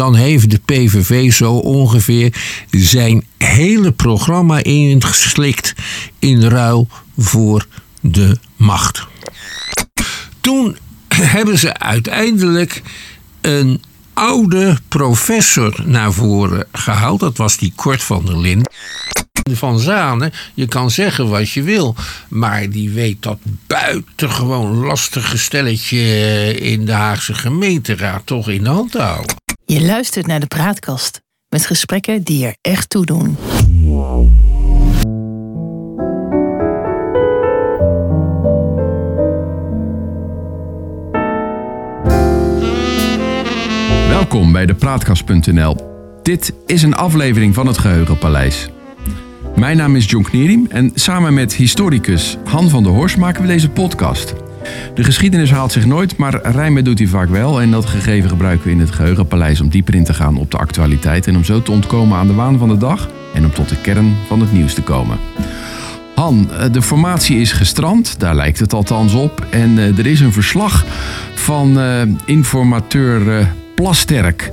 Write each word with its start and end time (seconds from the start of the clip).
dan 0.00 0.14
heeft 0.14 0.50
de 0.50 0.60
PVV 0.64 1.32
zo 1.32 1.52
ongeveer 1.52 2.34
zijn 2.70 3.24
hele 3.38 3.92
programma 3.92 4.62
ingeslikt 4.62 5.74
in 6.18 6.42
ruil 6.42 6.88
voor 7.18 7.66
de 8.00 8.38
macht. 8.56 9.06
Toen 10.40 10.76
hebben 11.08 11.58
ze 11.58 11.78
uiteindelijk 11.78 12.82
een 13.40 13.82
oude 14.14 14.78
professor 14.88 15.82
naar 15.84 16.12
voren 16.12 16.66
gehaald. 16.72 17.20
Dat 17.20 17.36
was 17.36 17.56
die 17.56 17.72
Kort 17.76 18.02
van 18.02 18.24
der 18.24 18.38
Linden. 18.38 18.72
Van 19.52 19.78
Zanen, 19.78 20.32
je 20.54 20.66
kan 20.66 20.90
zeggen 20.90 21.28
wat 21.28 21.50
je 21.50 21.62
wil, 21.62 21.94
maar 22.28 22.70
die 22.70 22.90
weet 22.90 23.22
dat 23.22 23.38
buitengewoon 23.66 24.76
lastige 24.76 25.38
stelletje 25.38 25.98
in 26.60 26.84
de 26.84 26.92
Haagse 26.92 27.34
gemeenteraad 27.34 28.26
toch 28.26 28.48
in 28.48 28.64
de 28.64 28.70
hand 28.70 28.90
te 28.90 29.00
houden. 29.00 29.49
Je 29.70 29.82
luistert 29.82 30.26
naar 30.26 30.40
de 30.40 30.46
praatkast 30.46 31.22
met 31.48 31.66
gesprekken 31.66 32.22
die 32.22 32.46
er 32.46 32.56
echt 32.60 32.90
toe 32.90 33.04
doen. 33.04 33.36
Welkom 44.08 44.52
bij 44.52 44.66
de 44.66 44.74
Praatkast.nl. 44.74 45.76
Dit 46.22 46.52
is 46.66 46.82
een 46.82 46.94
aflevering 46.94 47.54
van 47.54 47.66
het 47.66 47.78
Geheugenpaleis. 47.78 48.68
Mijn 49.56 49.76
naam 49.76 49.96
is 49.96 50.10
John 50.10 50.24
Knierim 50.24 50.66
en 50.68 50.90
samen 50.94 51.34
met 51.34 51.54
historicus 51.54 52.36
Han 52.44 52.68
van 52.68 52.82
der 52.82 52.92
Horst 52.92 53.16
maken 53.16 53.42
we 53.42 53.48
deze 53.48 53.68
podcast. 53.68 54.34
De 54.94 55.04
geschiedenis 55.04 55.50
haalt 55.50 55.72
zich 55.72 55.86
nooit, 55.86 56.16
maar 56.16 56.40
rijmen 56.42 56.84
doet 56.84 56.98
hij 56.98 57.08
vaak 57.08 57.28
wel. 57.28 57.60
En 57.60 57.70
dat 57.70 57.86
gegeven 57.86 58.30
gebruiken 58.30 58.66
we 58.66 58.72
in 58.72 58.80
het 58.80 58.90
Geheugenpaleis 58.90 59.60
om 59.60 59.68
dieper 59.68 59.94
in 59.94 60.04
te 60.04 60.14
gaan 60.14 60.36
op 60.36 60.50
de 60.50 60.56
actualiteit. 60.56 61.26
En 61.26 61.36
om 61.36 61.44
zo 61.44 61.62
te 61.62 61.70
ontkomen 61.70 62.18
aan 62.18 62.26
de 62.26 62.34
waan 62.34 62.58
van 62.58 62.68
de 62.68 62.76
dag 62.76 63.08
en 63.34 63.44
om 63.44 63.52
tot 63.52 63.68
de 63.68 63.80
kern 63.80 64.16
van 64.26 64.40
het 64.40 64.52
nieuws 64.52 64.74
te 64.74 64.82
komen. 64.82 65.18
Han, 66.14 66.50
eh, 66.50 66.72
de 66.72 66.82
formatie 66.82 67.40
is 67.40 67.52
gestrand, 67.52 68.20
daar 68.20 68.34
lijkt 68.34 68.58
het 68.58 68.72
althans 68.72 69.14
op. 69.14 69.46
En 69.50 69.78
eh, 69.78 69.98
er 69.98 70.06
is 70.06 70.20
een 70.20 70.32
verslag 70.32 70.84
van 71.34 71.78
uh, 71.78 72.02
informateur 72.24 73.48
Plasterk. 73.74 74.52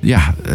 Ja, 0.00 0.34
uh, 0.46 0.52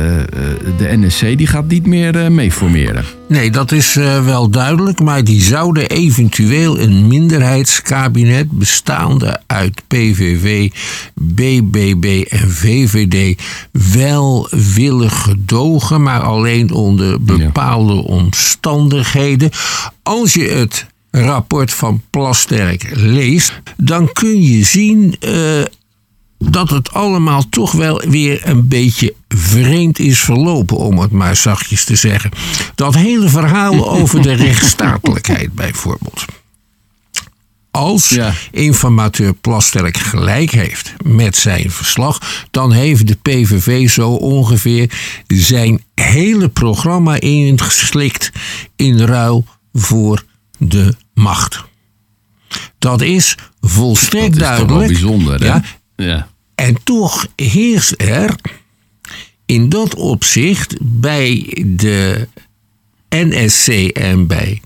de 0.77 0.97
NSC 0.97 1.37
die 1.37 1.47
gaat 1.47 1.67
niet 1.67 1.85
meer 1.85 2.15
uh, 2.15 2.27
mee 2.27 2.51
formeren. 2.51 3.05
Nee, 3.27 3.51
dat 3.51 3.71
is 3.71 3.93
wel 4.23 4.49
duidelijk. 4.49 4.99
Maar 4.99 5.23
die 5.23 5.41
zouden 5.41 5.89
eventueel 5.89 6.79
een 6.79 7.07
minderheidskabinet 7.07 8.51
bestaande 8.51 9.39
uit 9.45 9.81
PVV, 9.87 10.69
BBB 11.13 12.23
en 12.29 12.51
VVD 12.51 13.41
wel 13.93 14.47
willen 14.75 15.11
gedogen. 15.11 16.01
Maar 16.01 16.21
alleen 16.21 16.71
onder 16.71 17.23
bepaalde 17.23 17.93
ja. 17.93 17.99
omstandigheden. 17.99 19.49
Als 20.03 20.33
je 20.33 20.43
het 20.47 20.85
rapport 21.11 21.73
van 21.73 22.01
Plasterk 22.09 22.89
leest, 22.93 23.61
dan 23.77 24.11
kun 24.11 24.41
je 24.41 24.63
zien 24.63 25.15
dat 26.49 26.69
het 26.69 26.93
allemaal 26.93 27.49
toch 27.49 27.71
wel 27.71 28.01
weer 28.07 28.47
een 28.47 28.67
beetje 28.67 29.13
vreemd 29.27 29.99
is 29.99 30.19
verlopen, 30.19 30.77
om 30.77 30.99
het 30.99 31.11
maar 31.11 31.35
zachtjes 31.35 31.83
te 31.83 31.95
zeggen. 31.95 32.31
Dat 32.75 32.95
hele 32.95 33.29
verhaal 33.29 33.89
over 33.99 34.21
de 34.21 34.33
rechtsstatelijkheid 34.33 35.53
bijvoorbeeld. 35.53 36.25
Als 37.71 38.09
ja. 38.09 38.33
informateur 38.51 39.33
Plasterk 39.33 39.97
gelijk 39.97 40.51
heeft 40.51 40.93
met 41.03 41.35
zijn 41.35 41.71
verslag, 41.71 42.45
dan 42.51 42.71
heeft 42.71 43.07
de 43.07 43.17
PVV 43.21 43.89
zo 43.89 44.09
ongeveer 44.09 44.91
zijn 45.27 45.83
hele 45.95 46.49
programma 46.49 47.19
ingeslikt 47.19 48.31
in 48.75 48.99
ruil 48.99 49.45
voor 49.73 50.23
de 50.57 50.95
macht. 51.13 51.63
Dat 52.79 53.01
is 53.01 53.37
volstrekt 53.61 54.23
dat 54.25 54.33
is 54.33 54.39
duidelijk. 54.39 54.69
Toch 54.69 54.77
wel 54.77 54.87
bijzonder, 54.87 55.39
hè? 55.39 55.45
Ja, 55.45 55.63
ja. 55.95 56.27
En 56.55 56.83
toch 56.83 57.27
heerst 57.35 57.93
er 57.97 58.35
in 59.45 59.69
dat 59.69 59.95
opzicht 59.95 60.75
bij 60.81 61.63
de 61.65 62.27
NSC 63.09 63.67
en 63.87 64.27
bij 64.27 64.61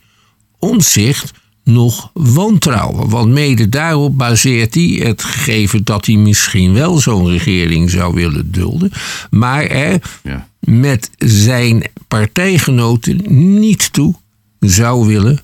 Omzicht 0.60 1.32
nog 1.64 2.12
wantrouwen. 2.14 3.10
Want 3.10 3.32
mede 3.32 3.70
daarop 3.70 4.18
baseert 4.18 4.76
hij 4.76 4.84
het 4.84 5.24
gegeven 5.24 5.84
dat 5.84 6.06
hij 6.06 6.16
misschien 6.16 6.74
wel 6.74 6.98
zo'n 6.98 7.30
regering 7.30 7.90
zou 7.90 8.14
willen 8.14 8.52
dulden, 8.52 8.92
maar 9.30 9.64
er 9.64 10.02
ja. 10.24 10.48
met 10.60 11.10
zijn 11.18 11.84
partijgenoten 12.08 13.22
niet 13.60 13.94
toe 13.94 14.16
zou 14.60 15.08
willen 15.08 15.40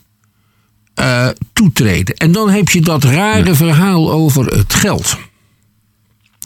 uh, 1.00 1.27
toetreden. 1.53 2.16
En 2.16 2.31
dan 2.31 2.50
heb 2.50 2.69
je 2.69 2.81
dat 2.81 3.03
rare 3.03 3.45
ja. 3.45 3.56
verhaal 3.56 4.12
over 4.12 4.45
het 4.45 4.73
geld. 4.73 5.17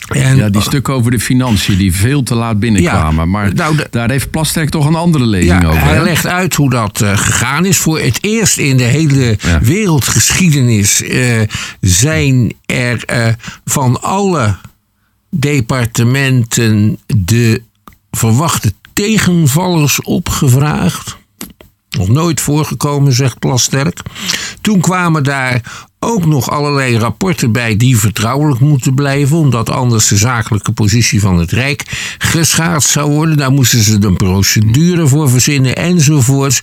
En, 0.08 0.38
ja, 0.38 0.50
die 0.50 0.62
stukken 0.62 0.94
over 0.94 1.12
de 1.12 1.20
financiën 1.20 1.78
die 1.78 1.96
veel 1.96 2.24
te 2.24 2.36
laat 2.36 2.60
binnenkwamen. 2.60 3.16
Ja, 3.16 3.26
maar 3.26 3.54
nou, 3.54 3.76
de, 3.76 3.88
daar 3.92 4.10
heeft 4.10 4.30
Plasterk 4.30 4.70
toch 4.70 4.86
een 4.86 4.96
andere 4.96 5.26
lezing 5.26 5.62
ja, 5.62 5.68
over. 5.68 5.84
Hij 5.84 6.04
legt 6.04 6.28
uit 6.28 6.56
hoe 6.56 6.70
dat 6.70 7.02
uh, 7.02 7.18
gegaan 7.18 7.66
is. 7.66 7.78
Voor 7.78 8.00
het 8.00 8.24
eerst 8.24 8.58
in 8.58 8.78
de 8.78 8.84
hele 8.84 9.38
ja. 9.42 9.60
wereldgeschiedenis 9.60 11.02
uh, 11.02 11.42
zijn 11.82 12.54
er 12.66 13.04
uh, 13.14 13.28
van 13.66 14.02
alle 14.02 14.58
departementen 15.30 17.00
de 17.06 17.62
verwachte 18.12 18.74
tegenvallers 18.94 20.02
opgevraagd. 20.02 21.18
Nog 21.90 22.08
nooit 22.08 22.42
voorgekomen, 22.42 23.14
zegt 23.14 23.40
Plasterk. 23.40 24.00
Toen 24.62 24.80
kwamen 24.80 25.24
daar 25.24 25.62
ook 26.00 26.26
nog 26.26 26.50
allerlei 26.50 26.98
rapporten 26.98 27.52
bij 27.52 27.78
die 27.78 27.98
vertrouwelijk 27.98 28.60
moeten 28.60 28.94
blijven, 28.94 29.38
omdat 29.38 29.70
anders 29.70 30.08
de 30.08 30.18
zakelijke 30.18 30.72
positie 30.72 31.20
van 31.20 31.40
het 31.40 31.52
Rijk 31.52 32.16
geschaad 32.18 32.84
zou 32.84 33.12
worden. 33.12 33.38
Daar 33.38 33.52
moesten 33.52 33.84
ze 33.84 33.98
een 34.02 34.18
procedure 34.18 35.08
voor 35.08 35.30
verzinnen 35.30 35.76
enzovoorts. 35.76 36.60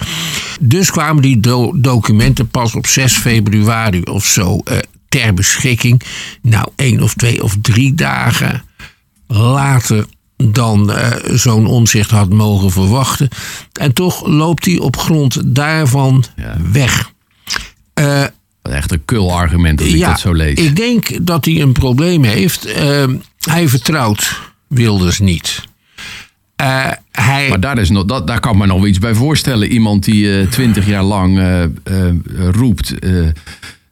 Dus 0.60 0.90
kwamen 0.90 1.22
die 1.22 1.40
do 1.40 1.72
documenten 1.80 2.48
pas 2.48 2.74
op 2.74 2.86
6 2.86 3.16
februari 3.16 4.02
of 4.02 4.24
zo 4.24 4.60
uh, 4.64 4.78
ter 5.08 5.34
beschikking. 5.34 6.02
Nou, 6.42 6.68
één 6.76 7.02
of 7.02 7.14
twee 7.14 7.42
of 7.42 7.56
drie 7.62 7.94
dagen 7.94 8.62
later 9.26 10.06
dan 10.36 10.90
uh, 10.90 11.12
zo'n 11.24 11.66
onzicht 11.66 12.10
had 12.10 12.32
mogen 12.32 12.70
verwachten. 12.70 13.28
En 13.72 13.92
toch 13.92 14.26
loopt 14.26 14.64
hij 14.64 14.78
op 14.78 14.96
grond 14.96 15.54
daarvan 15.54 16.24
ja. 16.36 16.56
weg. 16.72 17.12
Uh, 18.00 18.24
Echt 18.70 18.92
een 18.92 19.04
kul 19.04 19.34
argument 19.34 19.80
als 19.80 19.88
ik 19.88 19.96
ja, 19.96 20.08
dat 20.08 20.20
zo 20.20 20.32
lees. 20.32 20.58
Ik 20.58 20.76
denk 20.76 21.26
dat 21.26 21.44
hij 21.44 21.60
een 21.60 21.72
probleem 21.72 22.24
heeft. 22.24 22.68
Uh, 22.68 23.04
hij 23.40 23.68
vertrouwt 23.68 24.40
Wilders 24.66 25.18
niet. 25.18 25.62
Uh, 26.60 26.90
hij... 27.10 27.48
Maar 27.48 27.60
daar, 27.60 27.78
is 27.78 27.90
nog, 27.90 28.04
dat, 28.04 28.26
daar 28.26 28.40
kan 28.40 28.52
ik 28.52 28.58
me 28.58 28.66
nog 28.66 28.86
iets 28.86 28.98
bij 28.98 29.14
voorstellen. 29.14 29.68
Iemand 29.68 30.04
die 30.04 30.48
twintig 30.48 30.84
uh, 30.84 30.90
jaar 30.90 31.02
lang 31.02 31.40
roept 32.36 32.94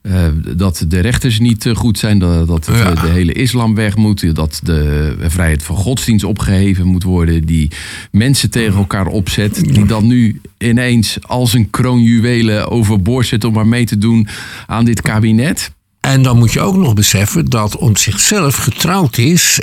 uh, 0.06 0.26
dat 0.56 0.84
de 0.88 1.00
rechters 1.00 1.38
niet 1.38 1.65
uh, 1.65 1.76
goed 1.76 1.98
zijn, 1.98 2.19
dat, 2.19 2.47
dat 2.47 2.69
ja. 2.72 2.94
de, 2.94 3.00
de, 3.00 3.06
hele 3.06 3.32
islam 3.32 3.75
weg 3.75 3.97
moet, 3.97 4.34
dat 4.34 4.60
de 4.62 5.15
vrijheid 5.20 5.62
van 5.62 5.76
godsdienst 5.76 6.25
opgeheven 6.25 6.87
moet 6.87 7.03
worden, 7.03 7.44
die 7.44 7.70
mensen 8.10 8.50
tegen 8.50 8.76
elkaar 8.76 9.06
opzet, 9.06 9.54
die 9.54 9.87
dan 9.87 10.06
nu 10.06 10.41
ineens 10.59 11.19
als 11.22 11.53
een 11.53 11.70
kroonjuwelen 11.70 12.70
overboord 12.70 13.26
zit 13.26 13.44
om 13.44 13.53
maar 13.53 13.66
mee 13.66 13.84
te 13.84 13.98
doen 13.98 14.28
aan 14.66 14.84
dit 14.84 15.03
kabinet. 15.03 15.72
En 16.00 16.22
dan 16.22 16.38
moet 16.38 16.53
je 16.53 16.60
ook 16.60 16.76
nog 16.76 16.94
beseffen 16.94 17.44
dat 17.44 17.76
om 17.76 17.97
zichzelf 17.97 18.56
getrouwd 18.56 19.19
is 19.19 19.60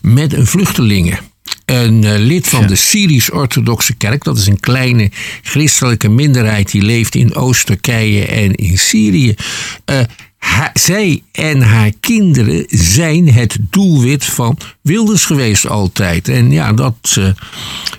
met 0.00 0.32
een 0.32 0.46
vluchtelingen 0.46 1.18
een 1.64 2.02
uh, 2.02 2.16
lid 2.16 2.48
van 2.48 2.60
ja. 2.60 2.66
de 2.66 2.76
Syrisch-Orthodoxe 2.76 3.94
Kerk. 3.94 4.24
Dat 4.24 4.36
is 4.36 4.46
een 4.46 4.60
kleine 4.60 5.10
christelijke 5.42 6.08
minderheid 6.08 6.70
die 6.70 6.82
leeft 6.82 7.14
in 7.14 7.34
Oost-Turkije 7.34 8.26
en 8.26 8.54
in 8.54 8.78
Syrië. 8.78 9.34
Uh, 9.90 10.00
ha, 10.38 10.70
zij 10.74 11.22
en 11.32 11.62
haar 11.62 11.92
kinderen 12.00 12.64
zijn 12.68 13.32
het 13.32 13.56
doelwit 13.60 14.24
van 14.24 14.58
Wilders 14.82 15.24
geweest 15.24 15.66
altijd. 15.66 16.28
En 16.28 16.50
ja, 16.50 16.72
dat 16.72 17.16
uh, 17.18 17.30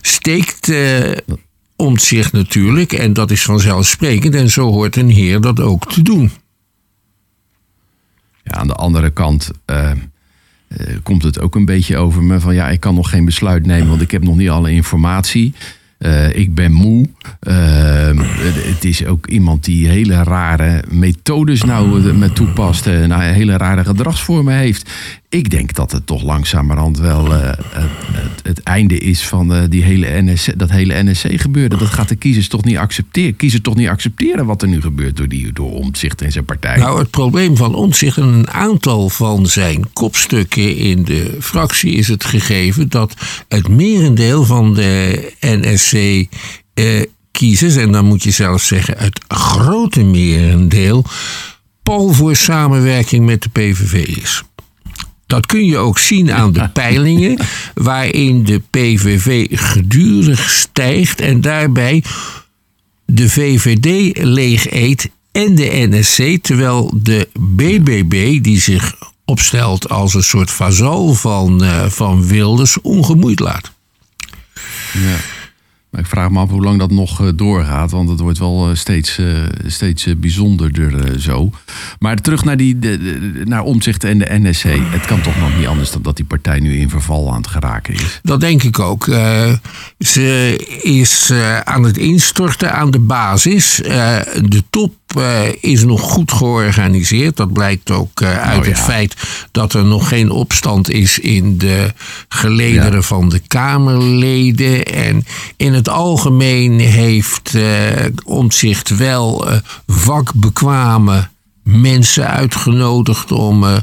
steekt 0.01 0.71
om 1.75 1.97
zich 1.97 2.31
natuurlijk. 2.31 2.93
En 2.93 3.13
dat 3.13 3.31
is 3.31 3.43
vanzelfsprekend. 3.43 4.35
En 4.35 4.49
zo 4.49 4.71
hoort 4.71 4.95
een 4.95 5.09
heer 5.09 5.41
dat 5.41 5.59
ook 5.59 5.91
te 5.91 6.01
doen. 6.01 6.31
Ja, 8.43 8.51
aan 8.51 8.67
de 8.67 8.75
andere 8.75 9.09
kant 9.09 9.51
komt 11.03 11.23
het 11.23 11.39
ook 11.39 11.55
een 11.55 11.65
beetje 11.65 11.97
over 11.97 12.23
me 12.23 12.39
van 12.39 12.53
ja, 12.53 12.69
ik 12.69 12.79
kan 12.79 12.95
nog 12.95 13.09
geen 13.09 13.25
besluit 13.25 13.65
nemen, 13.65 13.89
want 13.89 14.01
ik 14.01 14.11
heb 14.11 14.23
nog 14.23 14.35
niet 14.35 14.49
alle 14.49 14.71
informatie. 14.71 15.53
Uh, 16.05 16.35
ik 16.35 16.55
ben 16.55 16.71
moe. 16.71 17.07
Uh, 17.41 18.21
het 18.43 18.83
is 18.85 19.05
ook 19.05 19.27
iemand 19.27 19.63
die 19.63 19.87
hele 19.87 20.23
rare 20.23 20.83
methodes 20.89 21.63
nou 21.63 22.13
met 22.13 22.35
toepast. 22.35 22.85
Nou, 22.85 23.23
hele 23.23 23.57
rare 23.57 23.83
gedragsvormen 23.83 24.55
heeft. 24.55 24.89
Ik 25.29 25.49
denk 25.49 25.73
dat 25.73 25.91
het 25.91 26.05
toch 26.05 26.23
langzamerhand 26.23 26.99
wel 26.99 27.31
het, 27.31 28.41
het 28.43 28.63
einde 28.63 28.97
is 28.97 29.27
van 29.27 29.53
eh, 29.53 29.61
die 29.69 29.83
hele 29.83 30.21
NSC, 30.21 30.59
dat 30.59 30.69
hele 30.69 31.03
NSC 31.03 31.25
gebeuren. 31.41 31.79
Dat 31.79 31.87
gaat 31.87 32.09
de 32.09 32.15
kiezers 32.15 32.47
toch 32.47 32.63
niet 32.63 32.77
accepteren. 32.77 33.35
Kiezers 33.35 33.61
toch 33.61 33.75
niet 33.75 33.87
accepteren 33.87 34.45
wat 34.45 34.61
er 34.61 34.67
nu 34.67 34.81
gebeurt 34.81 35.17
door, 35.17 35.27
die, 35.27 35.53
door 35.53 35.71
Omtzigt 35.71 36.21
en 36.21 36.31
zijn 36.31 36.45
partij. 36.45 36.77
Nou, 36.77 36.99
het 36.99 37.09
probleem 37.09 37.57
van 37.57 37.75
Omtzigt 37.75 38.17
en 38.17 38.23
een 38.23 38.49
aantal 38.49 39.09
van 39.09 39.45
zijn 39.45 39.93
kopstukken 39.93 40.77
in 40.77 41.03
de 41.03 41.37
fractie 41.39 41.93
is 41.93 42.07
het 42.07 42.23
gegeven 42.23 42.89
dat 42.89 43.13
het 43.47 43.67
merendeel 43.67 44.43
van 44.43 44.73
de 44.73 45.31
NSC 45.39 45.90
eh, 45.93 47.01
kiezers, 47.31 47.75
en 47.75 47.91
dan 47.91 48.05
moet 48.05 48.23
je 48.23 48.31
zelfs 48.31 48.67
zeggen 48.67 48.97
het 48.97 49.21
grote 49.27 50.03
merendeel, 50.03 51.05
pal 51.83 52.09
voor 52.09 52.35
samenwerking 52.35 53.25
met 53.25 53.41
de 53.41 53.49
PVV 53.49 54.07
is. 54.07 54.43
Dat 55.25 55.45
kun 55.45 55.65
je 55.65 55.77
ook 55.77 55.99
zien 55.99 56.31
aan 56.31 56.53
de 56.53 56.69
peilingen, 56.73 57.39
waarin 57.73 58.43
de 58.43 58.61
PVV 58.69 59.47
gedurig 59.51 60.49
stijgt 60.49 61.21
en 61.21 61.41
daarbij 61.41 62.03
de 63.05 63.29
VVD 63.29 64.17
leeg 64.17 64.71
eet 64.71 65.09
en 65.31 65.55
de 65.55 65.87
NSC, 65.89 66.43
terwijl 66.43 66.93
de 67.01 67.29
BBB, 67.39 68.43
die 68.43 68.61
zich 68.61 68.95
opstelt 69.25 69.89
als 69.89 70.13
een 70.13 70.23
soort 70.23 70.51
vazal 70.51 71.13
van, 71.13 71.63
uh, 71.63 71.85
van 71.85 72.27
Wilders, 72.27 72.81
ongemoeid 72.81 73.39
laat. 73.39 73.71
Ja. 74.93 75.15
Maar 75.91 76.01
ik 76.01 76.07
vraag 76.07 76.29
me 76.29 76.39
af 76.39 76.49
hoe 76.49 76.63
lang 76.63 76.79
dat 76.79 76.91
nog 76.91 77.21
eh, 77.21 77.27
doorgaat. 77.35 77.91
Want 77.91 78.09
het 78.09 78.19
wordt 78.19 78.37
wel 78.37 78.69
eh, 78.69 78.75
steeds, 78.75 79.17
uh, 79.17 79.37
steeds 79.65 80.07
bijzonderder 80.17 81.19
zo. 81.19 81.51
Maar 81.99 82.17
terug 82.17 82.43
naar, 82.43 82.57
die, 82.57 82.79
de, 82.79 82.97
naar 83.45 83.63
Omzicht 83.63 84.03
en 84.03 84.17
de 84.17 84.27
NSC. 84.29 84.63
Het 84.67 85.05
kan 85.05 85.21
toch 85.21 85.39
nog 85.39 85.57
niet 85.57 85.67
anders 85.67 85.91
dan 85.91 86.01
dat 86.01 86.15
die 86.15 86.25
partij 86.25 86.59
nu 86.59 86.77
in 86.77 86.89
verval 86.89 87.29
aan 87.31 87.41
het 87.41 87.47
geraken 87.47 87.93
is. 87.93 88.19
Dat 88.23 88.39
denk 88.39 88.63
ik 88.63 88.79
ook. 88.79 89.03
ze 89.99 90.55
is 90.83 91.31
aan 91.63 91.83
het 91.83 91.97
instorten 91.97 92.73
aan 92.73 92.91
de 92.91 92.99
basis. 92.99 93.75
de 94.45 94.63
top 94.69 94.93
is 95.59 95.83
nog 95.83 96.01
goed 96.01 96.31
georganiseerd. 96.31 97.37
Dat 97.37 97.53
blijkt 97.53 97.91
ook 97.91 98.23
uit 98.23 98.59
oh, 98.59 98.65
ja. 98.65 98.71
het 98.71 98.79
feit 98.79 99.15
dat 99.51 99.73
er 99.73 99.85
nog 99.85 100.07
geen 100.07 100.29
opstand 100.29 100.89
is 100.89 101.19
in 101.19 101.57
de 101.57 101.93
gelederen 102.29 102.93
ja. 102.93 103.01
van 103.01 103.29
de 103.29 103.41
Kamerleden. 103.47 104.85
En 104.85 105.25
in 105.57 105.73
het 105.73 105.80
het 105.81 105.89
algemeen 105.89 106.79
heeft 106.79 107.53
uh, 107.53 107.65
Omtzigt 108.25 108.97
wel 108.97 109.47
vakbekwame 109.87 111.27
mensen 111.63 112.27
uitgenodigd 112.27 113.31
om 113.31 113.63
uh, 113.63 113.75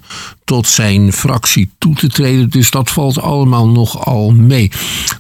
tot 0.45 0.67
zijn 0.67 1.13
fractie 1.13 1.71
toe 1.79 1.95
te 1.95 2.09
treden. 2.09 2.51
Dus 2.51 2.71
dat 2.71 2.91
valt 2.91 3.21
allemaal 3.21 3.69
nogal 3.69 4.31
mee. 4.31 4.71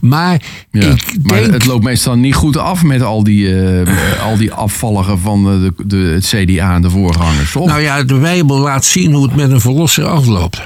Maar, 0.01 0.43
ja, 0.71 0.87
ik 0.87 1.17
maar 1.23 1.41
het 1.41 1.65
loopt 1.65 1.85
meestal 1.85 2.17
niet 2.17 2.35
goed 2.35 2.57
af 2.57 2.83
met 2.83 3.03
al 3.03 3.25
die, 3.25 3.47
uh, 3.47 4.23
al 4.23 4.37
die 4.37 4.53
afvalligen 4.53 5.19
van 5.19 5.45
de, 5.45 5.73
de, 5.87 5.97
het 5.97 6.27
CDA 6.27 6.75
en 6.75 6.83
de 6.83 6.91
voorgangers. 6.91 7.57
Of? 7.57 7.67
Nou 7.67 7.81
ja, 7.81 8.03
de 8.03 8.19
Bijbel 8.19 8.59
laat 8.59 8.85
zien 8.85 9.13
hoe 9.13 9.27
het 9.27 9.37
met 9.37 9.51
een 9.51 9.61
verlosser 9.61 10.07
afloopt. 10.07 10.63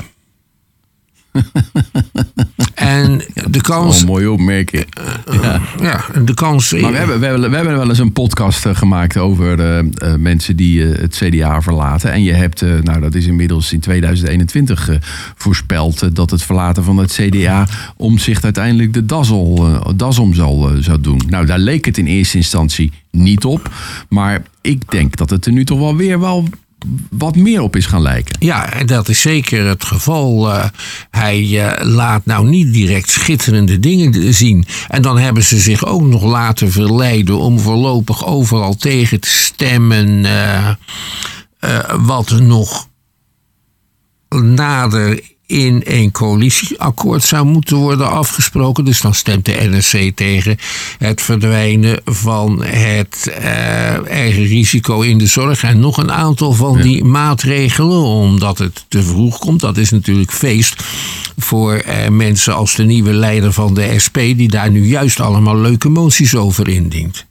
en 2.74 3.22
de 3.50 3.60
kans. 3.60 4.00
Oh, 4.00 4.06
mooi 4.06 4.26
opmerking. 4.26 4.86
Ja. 5.30 5.60
ja, 5.80 6.04
de 6.24 6.34
kans. 6.34 6.72
Maar 6.72 6.90
we 6.90 6.96
hebben, 6.96 7.20
we, 7.20 7.26
hebben, 7.26 7.50
we 7.50 7.56
hebben 7.56 7.76
wel 7.76 7.88
eens 7.88 7.98
een 7.98 8.12
podcast 8.12 8.66
eh, 8.66 8.74
gemaakt 8.74 9.16
over 9.16 9.82
uh, 9.82 10.14
mensen 10.18 10.56
die 10.56 10.78
uh, 10.78 10.98
het 10.98 11.16
CDA 11.16 11.62
verlaten. 11.62 12.12
En 12.12 12.22
je 12.22 12.32
hebt, 12.32 12.60
nou 12.82 13.00
dat 13.00 13.14
is 13.14 13.26
inmiddels 13.26 13.72
in 13.72 13.80
2021 13.80 14.90
voorspeld, 15.36 16.16
dat 16.16 16.30
het 16.30 16.42
verlaten 16.42 16.84
van 16.84 16.96
het 16.96 17.12
CDA 17.12 17.66
om 17.96 18.18
zich 18.18 18.42
uiteindelijk 18.42 18.92
de 18.92 19.06
das, 19.06 19.32
das 19.96 20.18
om 20.18 20.34
zal, 20.34 20.70
zou 20.80 21.00
doen. 21.00 21.22
Nou, 21.28 21.46
daar 21.46 21.58
leek 21.58 21.84
het 21.84 21.98
in 21.98 22.06
eerste 22.06 22.36
instantie 22.36 22.92
niet 23.10 23.44
op. 23.44 23.70
Maar 24.08 24.42
ik 24.60 24.90
denk 24.90 25.16
dat 25.16 25.30
het 25.30 25.46
er 25.46 25.52
nu 25.52 25.64
toch 25.64 25.78
wel 25.78 25.96
weer 25.96 26.20
wel 26.20 26.48
wat 27.10 27.36
meer 27.36 27.62
op 27.62 27.76
is 27.76 27.86
gaan 27.86 28.02
lijken. 28.02 28.36
Ja, 28.38 28.72
en 28.72 28.86
dat 28.86 29.08
is 29.08 29.20
zeker 29.20 29.66
het 29.66 29.84
geval. 29.84 30.48
Uh, 30.48 30.64
hij 31.10 31.40
uh, 31.40 31.72
laat 31.80 32.26
nou 32.26 32.48
niet 32.48 32.72
direct 32.72 33.10
schitterende 33.10 33.78
dingen 33.78 34.34
zien. 34.34 34.64
En 34.88 35.02
dan 35.02 35.18
hebben 35.18 35.42
ze 35.42 35.58
zich 35.58 35.86
ook 35.86 36.02
nog 36.02 36.22
laten 36.22 36.70
verleiden 36.70 37.38
om 37.38 37.60
voorlopig 37.60 38.26
overal 38.26 38.74
tegen 38.74 39.20
te 39.20 39.28
stemmen. 39.28 40.24
Uh, 40.24 40.68
wat 42.00 42.30
nog 42.30 42.88
nader 44.28 45.20
in 45.52 45.80
een 45.84 46.10
coalitieakkoord 46.10 47.22
zou 47.22 47.46
moeten 47.46 47.76
worden 47.76 48.10
afgesproken. 48.10 48.84
Dus 48.84 49.00
dan 49.00 49.14
stemt 49.14 49.44
de 49.44 49.68
NSC 49.70 50.10
tegen 50.14 50.56
het 50.98 51.22
verdwijnen 51.22 52.00
van 52.04 52.64
het 52.64 53.26
uh, 53.28 54.08
eigen 54.08 54.44
risico 54.44 55.00
in 55.00 55.18
de 55.18 55.26
zorg. 55.26 55.62
En 55.62 55.80
nog 55.80 55.96
een 55.96 56.12
aantal 56.12 56.52
van 56.52 56.80
die 56.80 57.04
maatregelen, 57.04 58.02
omdat 58.02 58.58
het 58.58 58.84
te 58.88 59.02
vroeg 59.02 59.38
komt. 59.38 59.60
Dat 59.60 59.76
is 59.76 59.90
natuurlijk 59.90 60.32
feest 60.32 60.82
voor 61.36 61.82
uh, 61.86 62.08
mensen 62.08 62.54
als 62.54 62.74
de 62.74 62.84
nieuwe 62.84 63.12
leider 63.12 63.52
van 63.52 63.74
de 63.74 63.98
SP, 64.04 64.16
die 64.16 64.48
daar 64.48 64.70
nu 64.70 64.86
juist 64.86 65.20
allemaal 65.20 65.56
leuke 65.56 65.88
moties 65.88 66.34
over 66.34 66.68
indient. 66.68 67.26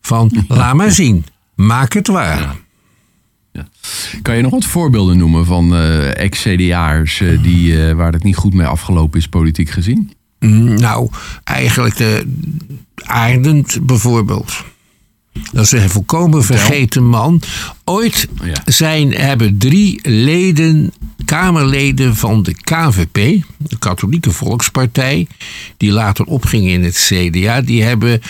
Van 0.00 0.44
laat 0.48 0.74
maar 0.74 0.92
zien, 0.92 1.26
maak 1.54 1.92
het 1.92 2.06
waar. 2.06 2.56
Kan 4.22 4.36
je 4.36 4.42
nog 4.42 4.50
wat 4.50 4.64
voorbeelden 4.64 5.18
noemen 5.18 5.46
van 5.46 5.72
uh, 5.72 6.16
ex-CDA'ers 6.16 7.20
uh, 7.20 7.42
die, 7.42 7.72
uh, 7.72 7.92
waar 7.92 8.12
het 8.12 8.22
niet 8.22 8.36
goed 8.36 8.54
mee 8.54 8.66
afgelopen 8.66 9.18
is, 9.18 9.28
politiek 9.28 9.70
gezien? 9.70 10.12
Mm, 10.38 10.74
nou, 10.74 11.10
eigenlijk 11.44 11.96
de 11.96 12.34
Aardend 13.04 13.78
bijvoorbeeld. 13.82 14.64
Dat 15.52 15.64
is 15.64 15.72
een 15.72 15.90
volkomen 15.90 16.44
vergeten 16.44 17.04
man. 17.04 17.42
Ooit 17.84 18.28
oh 18.40 18.46
ja. 18.46 18.62
zijn, 18.64 19.12
hebben 19.12 19.58
drie 19.58 20.00
leden, 20.02 20.92
Kamerleden 21.24 22.16
van 22.16 22.42
de 22.42 22.54
KVP, 22.54 23.44
de 23.56 23.78
Katholieke 23.78 24.30
Volkspartij, 24.30 25.26
die 25.76 25.90
later 25.90 26.24
opging 26.24 26.68
in 26.68 26.84
het 26.84 26.94
CDA, 26.94 27.60
die 27.60 27.82
hebben 27.82 28.20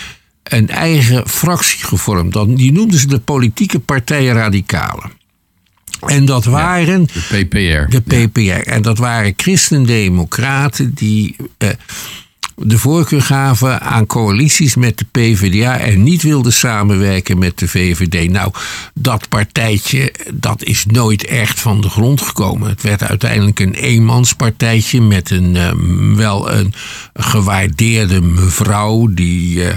een 0.49 0.69
eigen 0.69 1.27
fractie 1.27 1.83
gevormd. 1.83 2.57
Die 2.57 2.71
noemden 2.71 2.99
ze 2.99 3.07
de 3.07 3.19
Politieke 3.19 3.79
Partij 3.79 4.25
Radicalen. 4.25 5.11
En 6.07 6.25
dat 6.25 6.45
waren. 6.45 7.07
Ja, 7.13 7.21
de 7.29 7.45
PPR. 7.45 7.91
De 7.91 8.01
PPR. 8.01 8.39
Ja. 8.39 8.63
En 8.63 8.81
dat 8.81 8.97
waren 8.97 9.33
christendemocraten 9.35 10.93
die. 10.93 11.35
Eh, 11.57 11.69
de 12.61 12.77
voorkeur 12.77 13.21
gaven 13.21 13.81
aan 13.81 14.05
coalities 14.05 14.75
met 14.75 14.97
de 14.97 15.05
PvdA 15.11 15.77
en 15.77 16.03
niet 16.03 16.21
wilden 16.21 16.53
samenwerken 16.53 17.37
met 17.37 17.59
de 17.59 17.67
VVD. 17.67 18.29
Nou, 18.29 18.51
dat 18.93 19.29
partijtje 19.29 20.13
dat 20.33 20.63
is 20.63 20.85
nooit 20.85 21.25
echt 21.25 21.59
van 21.59 21.81
de 21.81 21.89
grond 21.89 22.21
gekomen. 22.21 22.69
Het 22.69 22.81
werd 22.81 23.03
uiteindelijk 23.03 23.59
een 23.59 23.73
eenmanspartijtje 23.73 25.01
met 25.01 25.29
een 25.29 25.55
um, 25.55 26.15
wel 26.15 26.51
een 26.51 26.73
gewaardeerde 27.13 28.21
mevrouw 28.21 29.07
die 29.13 29.55
uh, 29.55 29.73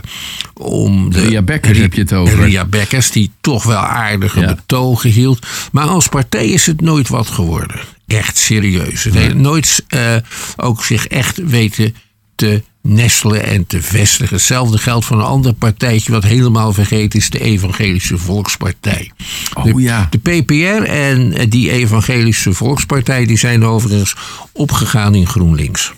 om 0.54 1.10
de 1.10 1.26
Ria 1.26 1.42
Bekkers 1.42 1.78
heb 1.78 1.94
je 1.94 2.00
het 2.00 2.12
over. 2.12 2.44
Ria 2.44 2.64
Bekkers 2.64 3.10
die 3.10 3.30
toch 3.40 3.64
wel 3.64 3.76
aardige 3.76 4.40
ja. 4.40 4.54
betogen 4.54 5.10
hield. 5.10 5.46
Maar 5.72 5.86
als 5.86 6.08
partij 6.08 6.46
is 6.46 6.66
het 6.66 6.80
nooit 6.80 7.08
wat 7.08 7.28
geworden. 7.28 7.80
Echt 8.06 8.36
serieus. 8.36 9.04
Het 9.04 9.14
heeft 9.14 9.34
nooit 9.34 9.84
uh, 9.88 10.16
ook 10.56 10.84
zich 10.84 11.06
echt 11.06 11.36
weten 11.36 11.94
te 12.34 12.62
nestelen 12.82 13.44
en 13.44 13.66
te 13.66 13.82
vestigen. 13.82 14.36
Hetzelfde 14.36 14.78
geldt 14.78 15.04
voor 15.04 15.16
een 15.16 15.22
ander 15.22 15.54
partijtje 15.54 16.12
wat 16.12 16.24
helemaal 16.24 16.72
vergeten 16.72 17.18
is, 17.18 17.30
de 17.30 17.40
Evangelische 17.40 18.18
Volkspartij. 18.18 19.10
Oh, 19.54 19.64
de, 19.64 19.74
ja. 19.74 20.08
de 20.10 20.18
PPR 20.18 20.82
en 20.82 21.48
die 21.50 21.70
Evangelische 21.70 22.52
Volkspartij 22.52 23.26
die 23.26 23.38
zijn 23.38 23.64
overigens 23.64 24.16
opgegaan 24.52 25.14
in 25.14 25.26
GroenLinks. 25.26 25.92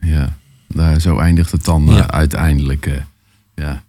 Ja, 0.00 0.36
nou, 0.66 0.98
zo 0.98 1.18
eindigt 1.18 1.52
het 1.52 1.64
dan 1.64 1.86
ja. 1.86 1.96
uh, 1.96 2.04
uiteindelijk. 2.04 2.86
Uh, 2.86 2.94
ja. 3.54 3.84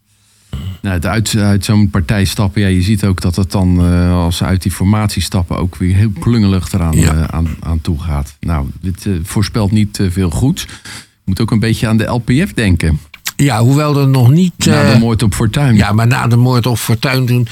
Nou, 0.81 1.01
uit, 1.01 1.35
uit 1.35 1.65
zo'n 1.65 1.89
partij 1.89 2.25
stappen, 2.25 2.61
ja, 2.61 2.67
je 2.67 2.81
ziet 2.81 3.03
ook 3.03 3.21
dat 3.21 3.35
het 3.35 3.51
dan 3.51 3.85
uh, 3.85 4.13
als 4.13 4.37
ze 4.37 4.45
uit 4.45 4.61
die 4.61 4.71
formatie 4.71 5.21
stappen 5.21 5.57
ook 5.57 5.75
weer 5.75 5.95
heel 5.95 6.11
klungelig 6.19 6.71
eraan 6.71 6.97
ja. 6.97 7.29
aan, 7.29 7.47
aan 7.59 7.81
toe 7.81 7.99
gaat. 7.99 8.35
Nou, 8.39 8.67
dit 8.81 9.07
voorspelt 9.23 9.71
niet 9.71 9.99
veel 10.09 10.29
goeds 10.29 10.65
moet 11.27 11.41
ook 11.41 11.51
een 11.51 11.59
beetje 11.59 11.87
aan 11.87 11.97
de 11.97 12.03
LPF 12.03 12.53
denken. 12.53 12.99
Ja, 13.35 13.61
hoewel 13.61 13.97
er 13.97 14.07
nog 14.07 14.29
niet. 14.29 14.53
Na 14.65 14.93
de 14.93 14.99
moord 14.99 15.23
op 15.23 15.33
Fortuin. 15.33 15.75
Ja, 15.75 15.91
maar 15.91 16.07
na 16.07 16.27
de 16.27 16.35
moord 16.35 16.65
op 16.65 16.77
Fortuin. 16.77 17.25
Toen, 17.25 17.47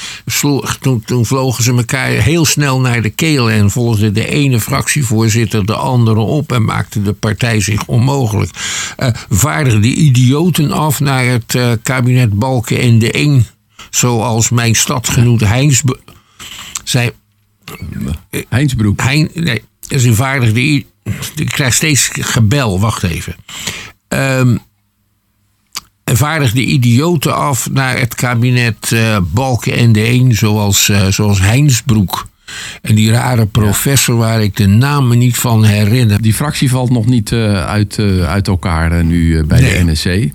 toen, 0.82 1.01
toen, 1.05 1.25
vlogen 1.25 1.63
ze 1.63 1.74
elkaar 1.74 2.08
heel 2.08 2.46
snel 2.46 2.79
naar 2.79 3.01
de 3.01 3.10
keel. 3.10 3.51
En 3.51 3.72
volgde 3.72 4.12
de 4.12 4.27
ene 4.27 4.60
fractievoorzitter 4.60 5.65
de 5.65 5.75
andere 5.75 6.20
op. 6.20 6.51
En 6.51 6.65
maakte 6.65 7.01
de 7.01 7.13
partij 7.13 7.62
zich 7.62 7.86
onmogelijk. 7.86 8.51
Uh, 8.98 9.10
vaardigde 9.29 9.79
die 9.79 9.96
idioten 9.96 10.72
af 10.72 11.00
naar 11.00 11.25
het 11.25 11.53
uh, 11.53 11.72
kabinet 11.82 12.34
Balken 12.34 12.79
en 12.79 13.00
de 13.00 13.12
Eng. 13.12 13.46
Zoals 13.89 14.50
mijn 14.50 14.75
stadgenoot 14.75 15.39
Heins. 15.39 15.84
Zij, 16.84 17.12
Heinsbroek. 18.50 19.01
Hein, 19.01 19.29
nee, 19.34 19.62
ze 19.98 20.13
vaardigde. 20.13 20.86
Ik 21.36 21.48
krijg 21.48 21.74
steeds 21.74 22.10
gebel, 22.14 22.80
wacht 22.80 23.04
even. 23.04 23.36
ehm 24.08 24.58
vaardigde 26.14 26.62
idioten 26.62 27.36
af 27.36 27.70
naar 27.72 28.00
het 28.00 28.16
kabinet 28.16 28.92
uh, 28.94 29.18
Balkenende 29.34 30.02
1, 30.02 30.34
zoals, 30.34 30.90
uh, 30.90 31.08
zoals 31.08 31.40
Heinsbroek. 31.40 32.28
En 32.82 32.96
die 32.96 33.12
rare 33.12 33.46
professor 33.46 34.16
waar 34.18 34.42
ik 34.44 34.56
de 34.56 34.68
namen 34.68 35.18
niet 35.18 35.38
van 35.38 35.64
herinner. 35.64 36.22
Die 36.22 36.34
fractie 36.34 36.70
valt 36.70 36.90
nog 36.90 37.06
niet 37.06 37.32
uh, 37.32 37.66
uit, 37.66 38.00
uit 38.26 38.48
elkaar 38.48 39.04
nu 39.04 39.44
bij 39.44 39.62
nee. 39.62 39.86
de 39.86 39.92
NSC. 39.92 40.34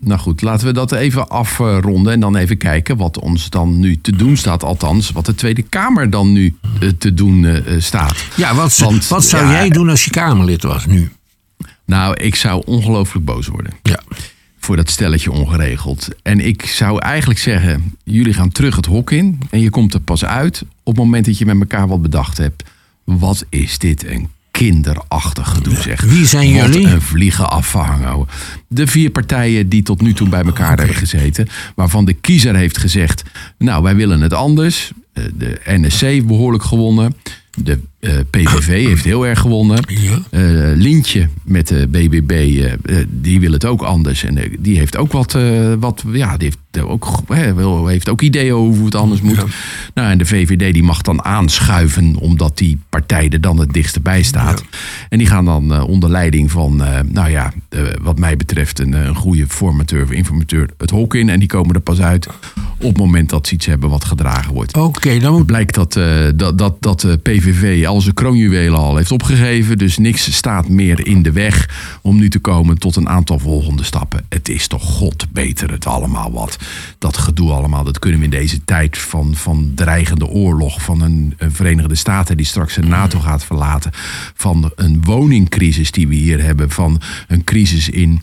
Nou 0.00 0.20
goed, 0.20 0.42
laten 0.42 0.66
we 0.66 0.72
dat 0.72 0.92
even 0.92 1.28
afronden 1.28 2.12
en 2.12 2.20
dan 2.20 2.36
even 2.36 2.56
kijken 2.56 2.96
wat 2.96 3.18
ons 3.18 3.50
dan 3.50 3.78
nu 3.78 4.00
te 4.00 4.16
doen 4.16 4.36
staat. 4.36 4.62
Althans, 4.62 5.10
wat 5.10 5.26
de 5.26 5.34
Tweede 5.34 5.62
Kamer 5.62 6.10
dan 6.10 6.32
nu 6.32 6.56
te 6.98 7.14
doen 7.14 7.62
staat. 7.78 8.24
Ja, 8.36 8.54
wat, 8.54 8.76
Want, 8.76 9.08
wat 9.08 9.24
zou 9.24 9.44
ja, 9.44 9.52
jij 9.52 9.68
doen 9.68 9.88
als 9.88 10.04
je 10.04 10.10
Kamerlid 10.10 10.62
was 10.62 10.86
nu? 10.86 11.10
Nou, 11.84 12.14
ik 12.14 12.34
zou 12.34 12.62
ongelooflijk 12.66 13.24
boos 13.24 13.46
worden. 13.46 13.72
Ja 13.82 14.00
voor 14.64 14.76
dat 14.76 14.90
stelletje 14.90 15.32
ongeregeld. 15.32 16.08
En 16.22 16.40
ik 16.40 16.66
zou 16.66 16.98
eigenlijk 16.98 17.40
zeggen, 17.40 17.96
jullie 18.04 18.32
gaan 18.32 18.52
terug 18.52 18.76
het 18.76 18.86
hok 18.86 19.10
in 19.10 19.38
en 19.50 19.60
je 19.60 19.70
komt 19.70 19.94
er 19.94 20.00
pas 20.00 20.24
uit 20.24 20.62
op 20.82 20.96
het 20.96 21.04
moment 21.04 21.24
dat 21.24 21.38
je 21.38 21.46
met 21.46 21.60
elkaar 21.60 21.88
wat 21.88 22.02
bedacht 22.02 22.38
hebt. 22.38 22.62
Wat 23.04 23.44
is 23.48 23.78
dit 23.78 24.06
een 24.06 24.28
kinderachtig 24.58 25.48
gedoe 25.48 25.76
zeg. 25.76 26.00
Wie 26.00 26.26
zijn 26.26 26.54
wat 26.54 26.64
jullie? 26.72 26.86
een 26.86 27.00
vliegen 27.00 27.50
afhangen. 27.50 28.26
De 28.68 28.86
vier 28.86 29.10
partijen 29.10 29.68
die 29.68 29.82
tot 29.82 30.00
nu 30.00 30.12
toe 30.12 30.28
bij 30.28 30.42
elkaar 30.42 30.72
okay. 30.72 30.76
hebben 30.76 30.96
gezeten. 30.96 31.48
Waarvan 31.74 32.04
de 32.04 32.12
kiezer 32.12 32.56
heeft 32.56 32.78
gezegd, 32.78 33.22
nou 33.58 33.82
wij 33.82 33.96
willen 33.96 34.20
het 34.20 34.32
anders. 34.32 34.92
De 35.12 35.60
NSC 35.64 36.00
heeft 36.00 36.26
behoorlijk 36.26 36.64
gewonnen. 36.64 37.14
De 37.54 37.78
uh, 38.00 38.14
PVV 38.30 38.86
heeft 38.88 39.04
heel 39.04 39.26
erg 39.26 39.40
gewonnen. 39.40 39.84
Ja. 39.86 40.18
Uh, 40.30 40.76
Lintje 40.76 41.28
met 41.44 41.68
de 41.68 41.88
BBB, 41.88 42.30
uh, 42.30 42.96
die 43.08 43.40
wil 43.40 43.52
het 43.52 43.64
ook 43.64 43.82
anders. 43.82 44.24
En 44.24 44.38
die 44.58 44.78
heeft 44.78 44.96
ook 44.96 45.12
wat, 45.12 45.36
wat 45.78 46.04
ja, 46.12 46.36
die 46.36 46.46
heeft 46.46 46.58
ook, 46.82 47.22
heeft 47.86 48.08
ook 48.08 48.22
ideeën 48.22 48.54
over 48.54 48.76
hoe 48.76 48.84
het 48.84 48.94
anders 48.94 49.20
moet. 49.20 49.36
Ja. 49.36 49.44
Nou, 49.94 50.10
en 50.10 50.18
de 50.18 50.26
VVD 50.26 50.72
die 50.72 50.82
mag 50.82 51.02
dan 51.02 51.24
aanschuiven, 51.24 52.16
omdat 52.16 52.58
die 52.58 52.78
partij 52.88 53.28
er 53.28 53.40
dan 53.40 53.58
het 53.58 53.72
dichtst 53.72 54.02
bij 54.02 54.22
staat. 54.22 54.64
Ja. 54.70 54.78
En 55.08 55.18
die 55.18 55.26
gaan 55.26 55.44
dan 55.44 55.82
onder 55.82 56.10
leiding 56.10 56.50
van, 56.50 56.76
nou 57.06 57.30
ja, 57.30 57.52
wat 58.02 58.18
mij 58.18 58.36
betreft, 58.36 58.78
een, 58.78 58.92
een 58.92 59.14
goede 59.14 59.46
formateur 59.48 60.02
of 60.02 60.10
informateur 60.10 60.68
het 60.78 60.90
hok 60.90 61.14
in. 61.14 61.28
En 61.28 61.38
die 61.38 61.48
komen 61.48 61.74
er 61.74 61.80
pas 61.80 62.00
uit 62.00 62.28
op 62.78 62.90
het 62.90 62.96
moment 62.96 63.30
dat 63.30 63.46
ze 63.46 63.54
iets 63.54 63.66
hebben 63.66 63.90
wat 63.90 64.04
gedragen 64.04 64.54
wordt. 64.54 64.76
Oké, 64.76 64.86
okay, 64.86 65.18
dan 65.18 65.32
moet... 65.32 65.46
blijkt 65.46 65.74
dat, 65.74 65.92
dat, 66.36 66.58
dat, 66.58 66.76
dat 66.82 67.06
PVV 67.22 67.86
al 67.86 68.00
zijn 68.00 68.14
kroonjuwelen 68.14 68.78
al 68.78 68.96
heeft 68.96 69.12
opgegeven. 69.12 69.78
Dus 69.78 69.98
niks 69.98 70.34
staat 70.34 70.68
meer 70.68 71.06
in 71.06 71.22
de 71.22 71.32
weg 71.32 71.68
om 72.02 72.16
nu 72.16 72.28
te 72.30 72.38
komen 72.38 72.78
tot 72.78 72.96
een 72.96 73.08
aantal 73.08 73.38
volgende 73.38 73.84
stappen. 73.84 74.24
Het 74.28 74.48
is 74.48 74.66
toch 74.66 74.82
god 74.82 75.26
beter 75.32 75.70
het 75.70 75.86
allemaal 75.86 76.32
wat. 76.32 76.58
Dat 76.98 77.16
gedoe 77.16 77.52
allemaal, 77.52 77.84
dat 77.84 77.98
kunnen 77.98 78.18
we 78.18 78.24
in 78.24 78.30
deze 78.30 78.64
tijd 78.64 78.98
van, 78.98 79.34
van 79.34 79.72
dreigende 79.74 80.26
oorlog. 80.26 80.82
Van 80.82 81.00
een, 81.00 81.34
een 81.38 81.52
Verenigde 81.52 81.94
Staten 81.94 82.36
die 82.36 82.46
straks 82.46 82.76
een 82.76 82.88
NATO 82.88 83.20
gaat 83.20 83.44
verlaten. 83.44 83.90
Van 84.34 84.72
een 84.74 85.04
woningcrisis 85.04 85.90
die 85.90 86.08
we 86.08 86.14
hier 86.14 86.42
hebben. 86.42 86.70
Van 86.70 87.00
een 87.28 87.44
crisis 87.44 87.88
in 87.88 88.22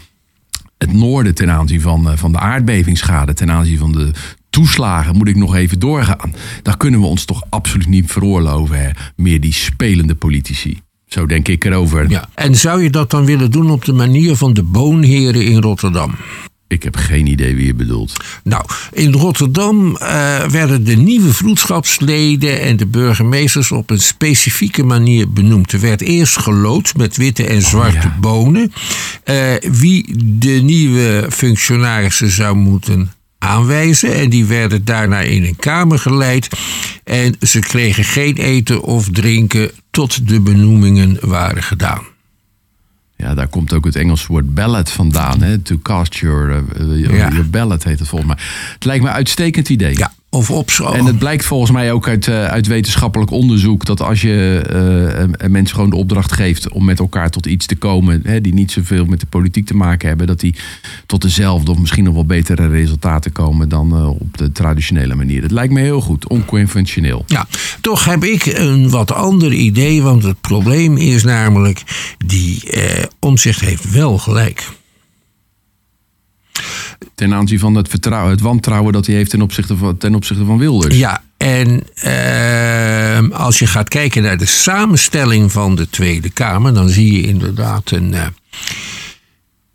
het 0.77 0.93
noorden 0.93 1.35
ten 1.35 1.51
aanzien 1.51 1.81
van, 1.81 2.17
van 2.17 2.31
de 2.31 2.39
aardbevingsschade, 2.39 3.33
ten 3.33 3.51
aanzien 3.51 3.77
van 3.77 3.91
de 3.91 4.11
toeslagen, 4.49 5.17
moet 5.17 5.27
ik 5.27 5.35
nog 5.35 5.55
even 5.55 5.79
doorgaan. 5.79 6.33
Daar 6.61 6.77
kunnen 6.77 6.99
we 6.99 7.05
ons 7.05 7.25
toch 7.25 7.43
absoluut 7.49 7.87
niet 7.87 8.11
veroorloven. 8.11 8.81
Hè? 8.81 8.89
Meer 9.15 9.39
die 9.39 9.53
spelende 9.53 10.15
politici. 10.15 10.81
Zo 11.05 11.25
denk 11.25 11.47
ik 11.47 11.65
erover. 11.65 12.09
Ja. 12.09 12.29
En 12.35 12.55
zou 12.55 12.83
je 12.83 12.89
dat 12.89 13.09
dan 13.09 13.25
willen 13.25 13.51
doen 13.51 13.71
op 13.71 13.85
de 13.85 13.93
manier 13.93 14.35
van 14.35 14.53
de 14.53 14.63
boonheren 14.63 15.45
in 15.45 15.61
Rotterdam? 15.61 16.15
Ik 16.71 16.83
heb 16.83 16.95
geen 16.95 17.27
idee 17.27 17.55
wie 17.55 17.65
je 17.65 17.73
bedoelt. 17.73 18.17
Nou, 18.43 18.65
in 18.91 19.11
Rotterdam 19.11 19.97
uh, 20.01 20.39
werden 20.43 20.83
de 20.83 20.95
nieuwe 20.95 21.33
vroedschapsleden 21.33 22.61
en 22.61 22.77
de 22.77 22.85
burgemeesters 22.85 23.71
op 23.71 23.89
een 23.89 23.99
specifieke 23.99 24.83
manier 24.83 25.31
benoemd. 25.31 25.71
Er 25.71 25.79
werd 25.79 26.01
eerst 26.01 26.37
gelood 26.37 26.95
met 26.97 27.17
witte 27.17 27.45
en 27.45 27.61
zwarte 27.61 27.97
oh, 27.97 28.03
ja. 28.03 28.17
bonen. 28.19 28.73
Uh, 29.25 29.53
wie 29.71 30.15
de 30.23 30.49
nieuwe 30.63 31.27
functionarissen 31.29 32.29
zou 32.29 32.55
moeten 32.55 33.11
aanwijzen. 33.37 34.13
En 34.13 34.29
die 34.29 34.45
werden 34.45 34.85
daarna 34.85 35.19
in 35.19 35.43
een 35.43 35.55
kamer 35.55 35.99
geleid. 35.99 36.49
En 37.03 37.35
ze 37.39 37.59
kregen 37.59 38.03
geen 38.03 38.35
eten 38.35 38.81
of 38.81 39.09
drinken 39.11 39.71
tot 39.89 40.27
de 40.27 40.41
benoemingen 40.41 41.17
waren 41.21 41.63
gedaan. 41.63 42.10
Ja, 43.21 43.33
daar 43.33 43.47
komt 43.47 43.73
ook 43.73 43.85
het 43.85 43.95
Engelse 43.95 44.27
woord 44.27 44.53
ballot 44.53 44.89
vandaan. 44.89 45.41
Hè? 45.41 45.57
To 45.57 45.77
cast 45.81 46.15
your, 46.15 46.49
uh, 46.49 46.99
your, 46.99 47.15
ja. 47.15 47.29
your 47.29 47.49
ballot 47.49 47.83
heet 47.83 47.99
het 47.99 48.07
volgens 48.07 48.33
mij. 48.33 48.43
Het 48.73 48.85
lijkt 48.85 49.03
me 49.03 49.09
een 49.09 49.15
uitstekend 49.15 49.69
idee. 49.69 49.97
Ja, 49.97 50.11
of 50.33 50.75
En 50.93 51.05
het 51.05 51.19
blijkt 51.19 51.45
volgens 51.45 51.71
mij 51.71 51.91
ook 51.91 52.07
uit, 52.07 52.27
uh, 52.27 52.45
uit 52.45 52.67
wetenschappelijk 52.67 53.31
onderzoek 53.31 53.85
dat 53.85 54.01
als 54.01 54.21
je 54.21 54.63
uh, 55.41 55.49
mensen 55.49 55.75
gewoon 55.75 55.89
de 55.89 55.95
opdracht 55.95 56.31
geeft 56.31 56.69
om 56.69 56.85
met 56.85 56.99
elkaar 56.99 57.29
tot 57.29 57.45
iets 57.45 57.65
te 57.65 57.75
komen, 57.75 58.21
hè, 58.23 58.41
die 58.41 58.53
niet 58.53 58.71
zoveel 58.71 59.05
met 59.05 59.19
de 59.19 59.25
politiek 59.25 59.65
te 59.65 59.75
maken 59.75 60.07
hebben, 60.07 60.27
dat 60.27 60.39
die 60.39 60.55
tot 61.05 61.21
dezelfde 61.21 61.71
of 61.71 61.77
misschien 61.77 62.03
nog 62.03 62.13
wel 62.13 62.25
betere 62.25 62.67
resultaten 62.67 63.31
komen 63.31 63.69
dan 63.69 63.97
uh, 63.97 64.09
op 64.09 64.37
de 64.37 64.51
traditionele 64.51 65.15
manier. 65.15 65.41
Het 65.41 65.51
lijkt 65.51 65.73
me 65.73 65.79
heel 65.79 66.01
goed, 66.01 66.27
onconventioneel. 66.27 67.23
Ja, 67.27 67.47
toch 67.81 68.05
heb 68.05 68.23
ik 68.23 68.45
een 68.45 68.89
wat 68.89 69.11
ander 69.11 69.53
idee, 69.53 70.01
want 70.01 70.23
het 70.23 70.41
probleem 70.41 70.97
is 70.97 71.23
namelijk 71.23 71.83
die 72.25 72.63
omzicht 73.19 73.59
heeft 73.59 73.91
wel 73.91 74.17
gelijk 74.17 74.67
ten 77.21 77.33
aanzien 77.33 77.59
van 77.59 77.75
het, 77.75 77.87
vertrouwen, 77.87 78.31
het 78.31 78.41
wantrouwen 78.41 78.93
dat 78.93 79.05
hij 79.05 79.15
heeft 79.15 79.29
ten 79.29 79.41
opzichte 79.41 79.77
van, 79.77 79.97
ten 79.97 80.15
opzichte 80.15 80.45
van 80.45 80.57
Wilders. 80.57 80.97
Ja, 80.97 81.23
en 81.37 81.83
uh, 82.03 83.37
als 83.37 83.59
je 83.59 83.67
gaat 83.67 83.89
kijken 83.89 84.23
naar 84.23 84.37
de 84.37 84.45
samenstelling 84.45 85.51
van 85.51 85.75
de 85.75 85.89
Tweede 85.89 86.29
Kamer, 86.29 86.73
dan 86.73 86.89
zie 86.89 87.13
je 87.13 87.27
inderdaad 87.27 87.91
een, 87.91 88.13
uh, 88.13 88.25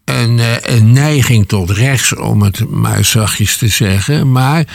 een, 0.05 0.39
uh, 0.39 0.55
een, 0.61 0.93
neiging 0.93 1.49
tot 1.49 1.71
rechts, 1.71 2.15
om 2.15 2.43
het 2.43 2.71
maar 2.71 3.05
zachtjes 3.05 3.57
te 3.57 3.69
zeggen. 3.69 4.33
Maar 4.33 4.67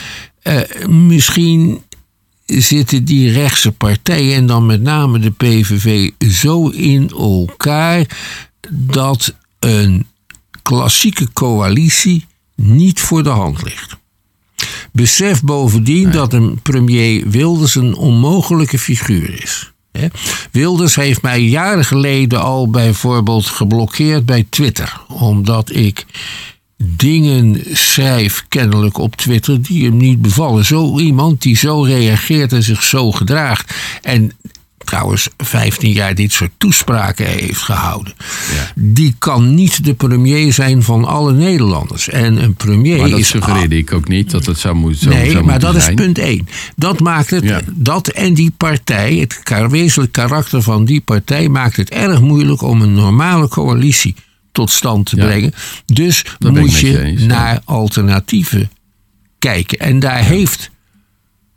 misschien 0.88 1.82
zitten 2.46 3.04
die 3.04 3.32
rechtse 3.32 3.72
partijen, 3.72 4.34
en 4.34 4.46
dan 4.46 4.66
met 4.66 4.82
name 4.82 5.18
de 5.18 5.30
PVV, 5.30 6.10
zo 6.18 6.68
in 6.68 7.10
elkaar 7.10 8.06
dat 8.70 9.34
een 9.58 10.06
klassieke 10.62 11.32
coalitie 11.32 12.26
niet 12.54 13.00
voor 13.00 13.22
de 13.22 13.28
hand 13.28 13.62
ligt. 13.62 13.96
Besef 14.92 15.42
bovendien 15.42 16.02
nee. 16.02 16.12
dat 16.12 16.32
een 16.32 16.60
premier 16.62 17.28
Wilders 17.28 17.74
een 17.74 17.94
onmogelijke 17.94 18.78
figuur 18.78 19.42
is. 19.42 19.72
Wilders 20.50 20.94
heeft 20.94 21.22
mij 21.22 21.40
jaren 21.40 21.84
geleden 21.84 22.42
al 22.42 22.70
bijvoorbeeld 22.70 23.46
geblokkeerd 23.46 24.26
bij 24.26 24.46
Twitter, 24.48 25.00
omdat 25.08 25.74
ik 25.74 26.06
dingen 26.76 27.62
schrijf 27.72 28.44
kennelijk 28.48 28.98
op 28.98 29.16
Twitter 29.16 29.62
die 29.62 29.84
hem 29.84 29.96
niet 29.96 30.22
bevallen. 30.22 30.64
Zo 30.64 30.98
iemand 30.98 31.42
die 31.42 31.56
zo 31.56 31.82
reageert 31.82 32.52
en 32.52 32.62
zich 32.62 32.82
zo 32.82 33.12
gedraagt. 33.12 33.74
En 34.02 34.32
trouwens 34.84 35.28
15 35.36 35.92
jaar 35.92 36.14
dit 36.14 36.32
soort 36.32 36.50
toespraken 36.58 37.26
heeft 37.26 37.60
gehouden. 37.60 38.14
Ja. 38.54 38.72
Die 38.74 39.14
kan 39.18 39.54
niet 39.54 39.84
de 39.84 39.94
premier 39.94 40.52
zijn 40.52 40.82
van 40.82 41.04
alle 41.04 41.32
Nederlanders. 41.32 42.08
En 42.08 42.42
een 42.42 42.54
premier 42.54 42.98
maar 42.98 43.10
dat 43.10 43.18
is. 43.18 43.28
suggereerde 43.28 43.76
ik 43.76 43.92
ook 43.92 44.08
niet 44.08 44.30
dat 44.30 44.46
het 44.46 44.58
zou, 44.58 44.74
moet, 44.74 44.98
zo 44.98 45.08
nee, 45.08 45.30
zou 45.30 45.44
maar 45.44 45.58
dat 45.58 45.74
zijn. 45.82 45.96
is 45.96 46.04
punt 46.04 46.18
1. 46.18 46.48
Dat 46.76 47.00
maakt 47.00 47.30
het. 47.30 47.44
Ja. 47.44 47.60
Dat 47.74 48.08
en 48.08 48.34
die 48.34 48.50
partij, 48.56 49.14
het 49.14 49.68
wezenlijk 49.70 50.12
karakter 50.12 50.62
van 50.62 50.84
die 50.84 51.00
partij, 51.00 51.48
maakt 51.48 51.76
het 51.76 51.90
erg 51.90 52.20
moeilijk 52.20 52.62
om 52.62 52.82
een 52.82 52.94
normale 52.94 53.48
coalitie 53.48 54.14
tot 54.52 54.70
stand 54.70 55.06
te 55.06 55.16
Ja. 55.16 55.24
brengen. 55.24 55.52
Dus 55.86 56.24
Dat 56.38 56.54
moet 56.54 56.78
je 56.78 56.90
je 56.90 57.02
eens, 57.02 57.20
ja. 57.20 57.26
naar 57.26 57.60
alternatieven 57.64 58.70
kijken. 59.38 59.78
En 59.78 59.98
daar 60.00 60.24
heeft 60.24 60.70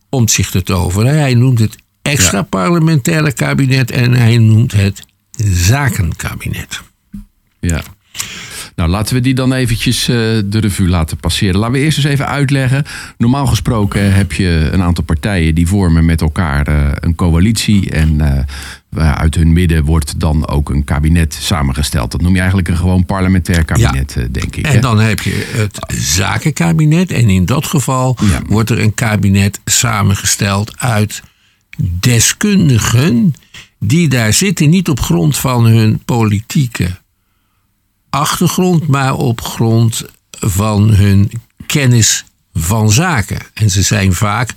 Omtzigt 0.09 0.53
het 0.53 0.71
over. 0.71 1.05
Hij 1.05 1.33
noemt 1.33 1.59
het 1.59 1.75
extra 2.05 2.41
parlementaire 2.41 3.31
kabinet 3.33 3.91
en 3.91 4.13
hij 4.13 4.37
noemt 4.37 4.71
het 4.71 5.05
zakenkabinet. 5.69 6.81
Ja. 7.59 7.81
Nou, 8.75 8.89
laten 8.89 9.15
we 9.15 9.21
die 9.21 9.33
dan 9.33 9.53
eventjes 9.53 10.07
eh, 10.07 10.15
de 10.45 10.59
revue 10.59 10.87
laten 10.87 11.17
passeren. 11.17 11.59
Laten 11.59 11.73
we 11.73 11.79
eerst 11.79 11.97
eens 11.97 12.05
even 12.07 12.27
uitleggen. 12.27 12.83
Normaal 13.17 13.45
gesproken 13.47 14.13
heb 14.13 14.31
je 14.33 14.69
een 14.71 14.81
aantal 14.81 15.03
partijen 15.03 15.55
die 15.55 15.67
vormen 15.67 16.05
met 16.05 16.21
elkaar 16.21 16.67
eh, 16.67 16.87
een 16.93 17.15
coalitie. 17.15 17.89
En 17.89 18.21
eh, 18.21 19.13
uit 19.13 19.35
hun 19.35 19.53
midden 19.53 19.83
wordt 19.83 20.19
dan 20.19 20.47
ook 20.47 20.69
een 20.69 20.83
kabinet 20.83 21.33
samengesteld. 21.33 22.11
Dat 22.11 22.21
noem 22.21 22.31
je 22.33 22.37
eigenlijk 22.39 22.67
een 22.67 22.77
gewoon 22.77 23.05
parlementair 23.05 23.65
kabinet, 23.65 24.13
denk 24.31 24.55
ik. 24.55 24.65
hè? 24.65 24.71
En 24.73 24.81
dan 24.81 24.99
heb 24.99 25.19
je 25.21 25.51
het 25.55 25.79
zakenkabinet. 26.01 27.11
En 27.11 27.29
in 27.29 27.45
dat 27.45 27.65
geval 27.65 28.17
Ja. 28.21 28.41
wordt 28.47 28.69
er 28.69 28.79
een 28.79 28.93
kabinet 28.93 29.59
samengesteld 29.65 30.79
uit 30.79 31.21
deskundigen 31.77 33.33
die 33.79 34.07
daar 34.07 34.33
zitten 34.33 34.69
niet 34.69 34.89
op 34.89 34.99
grond 34.99 35.37
van 35.37 35.65
hun 35.65 35.99
politieke 36.05 36.97
achtergrond, 38.09 38.87
maar 38.87 39.13
op 39.13 39.41
grond 39.41 40.05
van 40.39 40.89
hun 40.89 41.31
kennis 41.65 42.25
van 42.53 42.91
zaken. 42.91 43.39
En 43.53 43.69
ze 43.69 43.81
zijn 43.81 44.13
vaak 44.13 44.53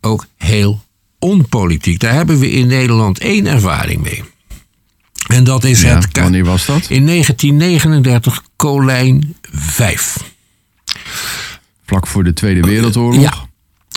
ook 0.00 0.26
heel 0.36 0.84
onpolitiek. 1.18 2.00
Daar 2.00 2.12
hebben 2.12 2.38
we 2.38 2.50
in 2.50 2.66
Nederland 2.66 3.18
één 3.18 3.46
ervaring 3.46 4.02
mee. 4.02 4.22
En 5.26 5.44
dat 5.44 5.64
is 5.64 5.80
Ja, 5.80 5.94
het. 5.94 6.18
wanneer 6.18 6.44
was 6.44 6.66
dat? 6.66 6.86
In 6.90 7.06
1939, 7.06 8.42
Colijn 8.56 9.36
5. 9.52 10.16
Vlak 11.86 12.06
voor 12.06 12.24
de 12.24 12.32
Tweede 12.32 12.60
Wereldoorlog. 12.60 13.22
Ja. 13.22 13.48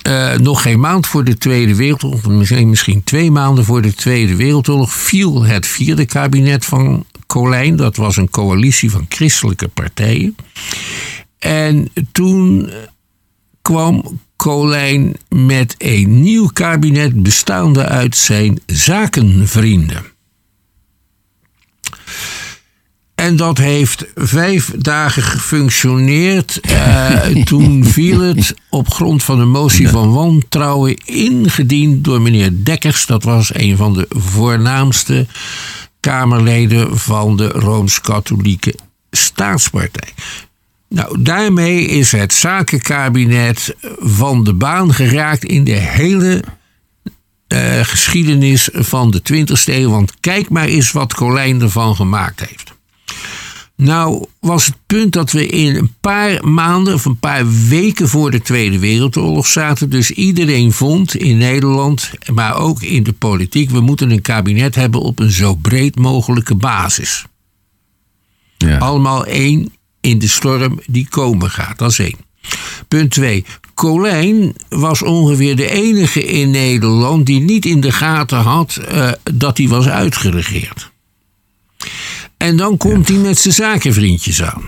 Eh, 0.04 0.34
nog 0.38 0.62
geen 0.62 0.80
maand 0.80 1.08
voor 1.08 1.24
de 1.24 1.38
Tweede 1.38 1.76
Wereldoorlog, 1.76 2.26
misschien, 2.26 2.70
misschien 2.70 3.04
twee 3.04 3.32
maanden 3.32 3.66
voor 3.66 3.82
de 3.82 3.94
Tweede 3.94 4.36
Wereldoorlog, 4.36 4.94
viel 4.94 5.44
het 5.44 5.68
vierde 5.68 6.06
kabinet 6.06 6.66
van 6.66 7.06
Colijn. 7.28 7.76
Dat 7.76 7.96
was 7.96 8.18
een 8.18 8.30
coalitie 8.30 8.92
van 8.92 9.06
christelijke 9.10 9.68
partijen. 9.68 10.36
En 11.40 11.90
toen 12.12 12.72
kwam 13.62 14.20
Colijn 14.36 15.16
met 15.30 15.76
een 15.78 16.22
nieuw 16.22 16.48
kabinet 16.54 17.24
bestaande 17.24 17.86
uit 17.86 18.16
zijn 18.16 18.60
zakenvrienden. 18.66 20.13
En 23.24 23.36
dat 23.36 23.58
heeft 23.58 24.06
vijf 24.16 24.72
dagen 24.78 25.24
gefunctioneerd. 25.24 26.60
Eh, 26.60 27.20
toen 27.44 27.86
viel 27.86 28.20
het 28.20 28.56
op 28.70 28.94
grond 28.94 29.24
van 29.24 29.40
een 29.40 29.50
motie 29.50 29.90
van 29.90 30.12
wantrouwen 30.12 30.96
ingediend 31.06 32.04
door 32.04 32.22
meneer 32.22 32.50
Dekkers. 32.64 33.06
Dat 33.06 33.24
was 33.24 33.56
een 33.56 33.78
van 33.78 33.94
de 33.94 34.06
voornaamste 34.10 35.28
Kamerleden 36.00 37.00
van 37.00 37.38
de 37.38 37.48
Rooms-Katholieke 37.48 38.76
Staatspartij. 39.12 40.14
Nou, 40.90 41.22
daarmee 41.22 41.86
is 41.86 42.12
het 42.12 42.34
zakenkabinet 42.34 43.76
van 44.00 44.44
de 44.44 44.54
baan 44.54 44.94
geraakt 44.94 45.44
in 45.44 45.64
de 45.64 45.80
hele 45.80 46.44
eh, 47.48 47.80
geschiedenis 47.84 48.70
van 48.72 49.12
de 49.12 49.22
20e 49.34 49.74
eeuw. 49.74 49.90
Want 49.90 50.14
kijk 50.20 50.50
maar 50.50 50.68
eens 50.68 50.92
wat 50.92 51.14
Colijn 51.14 51.62
ervan 51.62 51.96
gemaakt 51.96 52.40
heeft. 52.40 52.73
Nou 53.76 54.26
was 54.40 54.66
het 54.66 54.76
punt 54.86 55.14
dat 55.14 55.32
we 55.32 55.48
in 55.48 55.76
een 55.76 55.94
paar 56.00 56.48
maanden 56.48 56.94
of 56.94 57.06
een 57.06 57.20
paar 57.20 57.52
weken 57.68 58.10
voor 58.10 58.32
de 58.32 58.42
Tweede 58.42 58.80
Wereldoorlog 58.80 59.48
zaten. 59.48 59.90
Dus 59.90 60.12
iedereen 60.12 60.72
vond 60.72 61.16
in 61.16 61.38
Nederland, 61.38 62.12
maar 62.34 62.58
ook 62.58 62.82
in 62.82 63.04
de 63.04 63.14
politiek, 63.14 63.70
we 63.70 63.80
moeten 63.82 64.12
een 64.12 64.22
kabinet 64.22 64.76
hebben 64.76 65.02
op 65.02 65.20
een 65.20 65.32
zo 65.32 65.56
breed 65.56 65.96
mogelijke 65.96 66.56
basis. 66.56 67.26
Ja. 68.58 68.78
Allemaal 68.78 69.26
één 69.26 69.74
in 70.02 70.20
de 70.20 70.28
storm 70.28 70.80
die 70.86 71.08
komen 71.10 71.50
gaat. 71.50 71.78
Dat 71.78 71.92
is 71.92 72.00
één. 72.00 72.18
Punt 72.88 73.12
twee. 73.12 73.46
Colijn 73.74 74.56
was 74.70 75.02
ongeveer 75.02 75.56
de 75.56 75.70
enige 75.70 76.26
in 76.26 76.52
Nederland 76.52 77.26
die 77.26 77.40
niet 77.40 77.66
in 77.66 77.82
de 77.82 77.92
gaten 77.92 78.38
had 78.38 78.76
eh, 78.76 79.12
dat 79.34 79.58
hij 79.58 79.68
was 79.68 79.88
uitgeregeerd. 79.88 80.92
En 82.44 82.58
dan 82.58 82.78
komt 82.78 83.08
hij 83.08 83.18
met 83.18 83.38
zijn 83.38 83.54
zakenvriendjes 83.54 84.44
aan. 84.44 84.64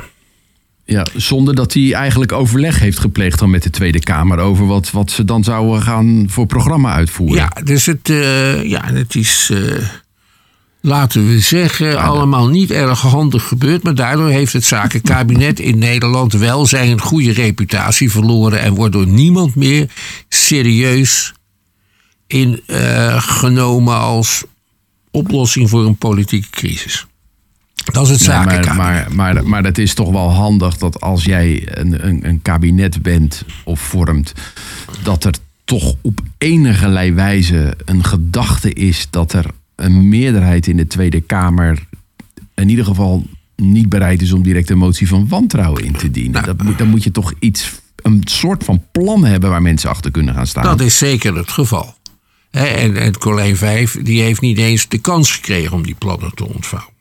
Ja, 0.86 1.08
zonder 1.16 1.56
dat 1.56 1.74
hij 1.74 1.94
eigenlijk 1.94 2.32
overleg 2.32 2.80
heeft 2.80 3.00
gepleegd 3.00 3.40
dan 3.40 3.50
met 3.50 3.64
de 3.64 3.70
Tweede 3.70 4.00
Kamer 4.00 4.40
over 4.40 4.66
wat, 4.66 4.92
wat 4.92 5.12
ze 5.12 5.26
dan 5.26 5.44
zouden 5.44 5.82
gaan 5.82 6.26
voor 6.30 6.46
programma 6.46 6.94
uitvoeren. 6.94 7.38
Ja, 7.38 7.62
dus 7.64 7.86
het, 7.86 8.10
eh, 8.10 8.64
ja, 8.64 8.86
het 8.86 9.16
is, 9.16 9.50
eh, 9.54 9.88
laten 10.82 11.28
we 11.28 11.40
zeggen, 11.40 12.02
allemaal 12.02 12.48
niet 12.48 12.72
erg 12.72 13.02
handig 13.02 13.44
gebeurd. 13.44 13.84
Maar 13.84 13.96
daardoor 13.96 14.30
heeft 14.30 14.54
het 14.54 14.66
zakenkabinet 14.66 15.60
in 15.60 15.78
Nederland 15.78 16.34
wel 16.34 16.66
zijn 16.66 17.02
goede 17.02 17.32
reputatie 17.32 18.12
verloren. 18.12 18.62
En 18.62 18.74
wordt 18.74 18.94
door 18.94 19.08
niemand 19.08 19.56
meer 19.56 19.90
serieus 20.30 21.34
in, 22.28 22.62
eh, 22.66 23.22
genomen 23.22 24.00
als 24.00 24.44
oplossing 25.12 25.70
voor 25.70 25.86
een 25.86 25.98
politieke 25.98 26.50
crisis. 26.50 27.06
Dat 27.94 28.10
is 28.10 28.10
het 28.10 28.28
maar, 28.28 28.36
zakenkabinet. 28.36 28.76
maar, 28.76 29.34
maar, 29.34 29.48
maar 29.48 29.64
dat 29.64 29.78
is 29.78 29.94
toch 29.94 30.12
wel 30.12 30.30
handig 30.30 30.78
dat 30.78 31.02
als 31.02 31.24
jij 31.24 31.68
een, 31.80 32.08
een, 32.08 32.28
een 32.28 32.42
kabinet 32.42 33.02
bent 33.02 33.44
of 33.64 33.80
vormt, 33.80 34.34
dat 35.04 35.24
er 35.24 35.34
toch 35.66 35.96
op 36.02 36.22
enige 36.38 37.14
wijze 37.14 37.78
een 37.86 38.04
gedachte 38.04 38.74
is 38.74 39.08
dat 39.10 39.34
er 39.34 39.46
een 39.76 40.10
meerderheid 40.10 40.68
in 40.68 40.78
de 40.78 40.88
Tweede 40.88 41.22
Kamer 41.22 41.88
in 42.56 42.70
ieder 42.70 42.86
geval 42.86 43.26
niet 43.56 43.90
bereid 43.90 44.22
is 44.22 44.32
om 44.32 44.44
direct 44.44 44.70
een 44.70 44.78
motie 44.78 45.08
van 45.08 45.28
wantrouwen 45.28 45.84
in 45.84 45.94
te 45.94 46.12
dienen. 46.12 46.32
Nou. 46.32 46.46
dat 46.46 46.64
moet, 46.64 46.78
dan 46.78 46.88
moet 46.88 47.04
je 47.04 47.12
toch 47.12 47.34
iets, 47.40 47.72
een 47.96 48.22
soort 48.24 48.64
van 48.64 48.84
plan 48.92 49.26
hebben 49.26 49.50
waar 49.50 49.62
mensen 49.62 49.90
achter 49.90 50.12
kunnen 50.12 50.34
gaan 50.34 50.48
staan. 50.48 50.64
Dat 50.64 50.82
is 50.82 50.98
zeker 50.98 51.36
het 51.36 51.52
geval. 51.52 51.96
En, 52.52 52.98
en 52.98 53.18
Colijn 53.18 53.58
5 53.58 53.98
die 54.02 54.22
heeft 54.22 54.42
niet 54.42 54.58
eens 54.58 54.88
de 54.88 54.98
kans 54.98 55.32
gekregen 55.32 55.74
om 55.74 55.84
die 55.84 55.96
plannen 55.96 56.32
te 56.36 56.48
ontvouwen. 56.48 56.94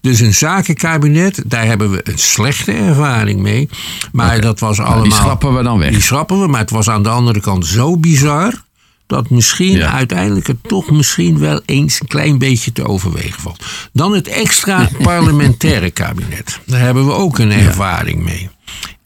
Dus 0.00 0.20
een 0.20 0.34
zakenkabinet, 0.34 1.42
daar 1.46 1.64
hebben 1.64 1.90
we 1.90 2.00
een 2.02 2.18
slechte 2.18 2.72
ervaring 2.72 3.40
mee. 3.40 3.68
Maar 4.12 4.40
dat 4.40 4.60
was 4.60 4.78
allemaal. 4.78 4.96
Nou, 4.96 5.08
die 5.08 5.18
schrappen 5.18 5.54
we 5.56 5.62
dan 5.62 5.78
weg. 5.78 5.90
Die 5.90 6.00
schrappen 6.00 6.40
we, 6.40 6.46
maar 6.46 6.60
het 6.60 6.70
was 6.70 6.88
aan 6.88 7.02
de 7.02 7.08
andere 7.08 7.40
kant 7.40 7.66
zo 7.66 7.96
bizar. 7.96 8.64
Dat 9.06 9.30
misschien 9.30 9.76
Ja. 9.76 9.92
uiteindelijk 9.92 10.46
het 10.46 10.56
toch 10.62 10.90
misschien 10.90 11.38
wel 11.38 11.60
eens 11.66 12.00
een 12.00 12.06
klein 12.08 12.38
beetje 12.38 12.72
te 12.72 12.84
overwegen 12.88 13.40
valt. 13.40 13.64
Dan 13.92 14.12
het 14.14 14.28
extra 14.28 14.88
parlementaire 15.02 15.90
kabinet. 15.90 16.60
Daar 16.66 16.80
hebben 16.80 17.06
we 17.06 17.12
ook 17.12 17.38
een 17.38 17.52
ervaring 17.52 18.22
mee. 18.24 18.48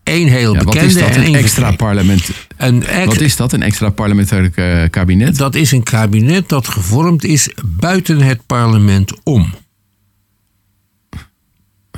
Eén 0.05 0.29
heel 0.29 0.53
Ja, 0.55 0.57
wat 0.59 0.65
bekende 0.75 0.87
is 0.87 0.95
dat, 0.95 1.09
en 1.11 1.27
een 1.27 1.35
extra 1.35 1.73
parlement? 1.73 2.31
Een 2.57 2.87
ex- 2.87 3.05
Wat 3.07 3.21
is 3.21 3.37
dat, 3.37 3.53
een 3.53 3.63
extra 3.63 3.91
parlementair 3.91 4.51
eh, 4.55 4.91
kabinet? 4.91 5.37
dat 5.37 5.55
is 5.55 5.73
een 5.73 5.83
kabinet 5.83 6.49
dat 6.49 6.69
gevormd 6.69 7.25
is 7.25 7.49
buiten 7.65 8.21
het 8.21 8.47
parlement 8.47 9.13
om. 9.23 9.55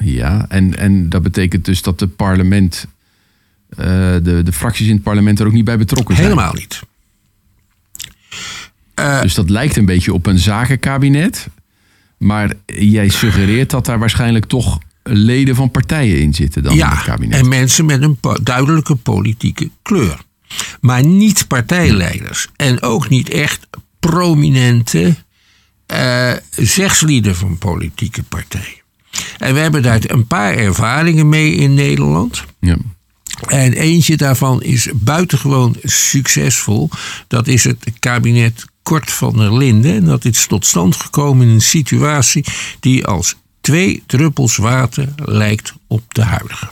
Ja, 0.02 0.46
en, 0.48 0.78
en 0.78 1.08
dat 1.08 1.22
betekent 1.22 1.64
dus 1.64 1.82
dat 1.82 2.00
het 2.00 2.16
parlement, 2.16 2.86
eh, 3.68 3.86
de, 4.22 4.40
de 4.44 4.52
fracties 4.52 4.86
in 4.86 4.94
het 4.94 5.02
parlement 5.02 5.40
er 5.40 5.46
ook 5.46 5.52
niet 5.52 5.64
bij 5.64 5.78
betrokken 5.78 6.16
zijn. 6.16 6.28
Helemaal 6.28 6.54
niet. 6.54 6.80
Dus 9.22 9.34
dat 9.34 9.50
lijkt 9.50 9.76
een 9.76 9.86
beetje 9.86 10.12
op 10.12 10.26
een 10.26 10.38
zakenkabinet. 10.38 11.48
Maar 12.18 12.52
jij 12.66 13.08
suggereert 13.08 13.70
dat 13.70 13.86
daar 13.86 13.98
waarschijnlijk 13.98 14.44
toch 14.44 14.78
leden 15.02 15.54
van 15.54 15.70
partijen 15.70 16.20
in 16.20 16.34
zitten 16.34 16.62
dan 16.62 16.72
in 16.72 16.80
het 16.80 16.88
Ja, 16.96 17.02
kabinet. 17.02 17.38
en 17.40 17.48
mensen 17.48 17.84
met 17.84 18.02
een 18.02 18.18
duidelijke 18.42 18.94
politieke 18.94 19.70
kleur. 19.82 20.20
Maar 20.80 21.04
niet 21.04 21.46
partijleiders. 21.46 22.48
En 22.56 22.82
ook 22.82 23.08
niet 23.08 23.28
echt 23.30 23.66
prominente 24.00 25.14
eh 25.86 26.32
zegslieden 26.56 27.36
van 27.36 27.58
politieke 27.58 28.22
partijen. 28.22 28.81
En 29.38 29.54
we 29.54 29.60
hebben 29.60 29.82
daar 29.82 30.00
een 30.06 30.26
paar 30.26 30.54
ervaringen 30.54 31.28
mee 31.28 31.54
in 31.54 31.74
Nederland. 31.74 32.44
Ja. 32.60 32.76
En 33.48 33.72
eentje 33.72 34.16
daarvan 34.16 34.62
is 34.62 34.88
buitengewoon 34.94 35.76
succesvol. 35.82 36.90
Dat 37.28 37.46
is 37.46 37.64
het 37.64 37.84
kabinet 37.98 38.64
Kort 38.82 39.10
van 39.10 39.36
der 39.36 39.56
Linden. 39.56 39.94
En 39.94 40.04
dat 40.04 40.24
is 40.24 40.46
tot 40.46 40.66
stand 40.66 40.96
gekomen 40.96 41.46
in 41.46 41.54
een 41.54 41.60
situatie 41.60 42.44
die 42.80 43.06
als 43.06 43.36
twee 43.60 44.02
druppels 44.06 44.56
water 44.56 45.08
lijkt 45.16 45.72
op 45.86 46.14
de 46.14 46.22
huidige. 46.22 46.70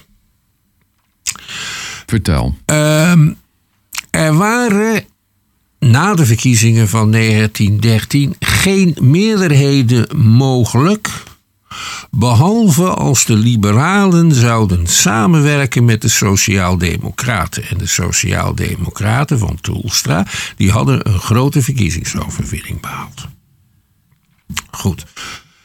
Vertel. 2.06 2.56
Ehm, 2.64 3.32
er 4.10 4.34
waren 4.34 5.04
na 5.78 6.14
de 6.14 6.26
verkiezingen 6.26 6.88
van 6.88 7.10
1913 7.10 8.34
geen 8.38 8.96
meerderheden 9.00 10.18
mogelijk. 10.18 11.22
Behalve 12.10 12.88
als 12.88 13.24
de 13.24 13.34
liberalen 13.34 14.34
zouden 14.34 14.86
samenwerken 14.86 15.84
met 15.84 16.02
de 16.02 16.08
sociaaldemocraten. 16.08 17.64
En 17.64 17.78
de 17.78 17.86
sociaaldemocraten 17.86 19.38
van 19.38 19.58
Toelstra, 19.60 20.26
die 20.56 20.70
hadden 20.70 21.08
een 21.08 21.18
grote 21.18 21.62
verkiezingsoverwinning 21.62 22.80
behaald. 22.80 23.28
Goed. 24.70 25.06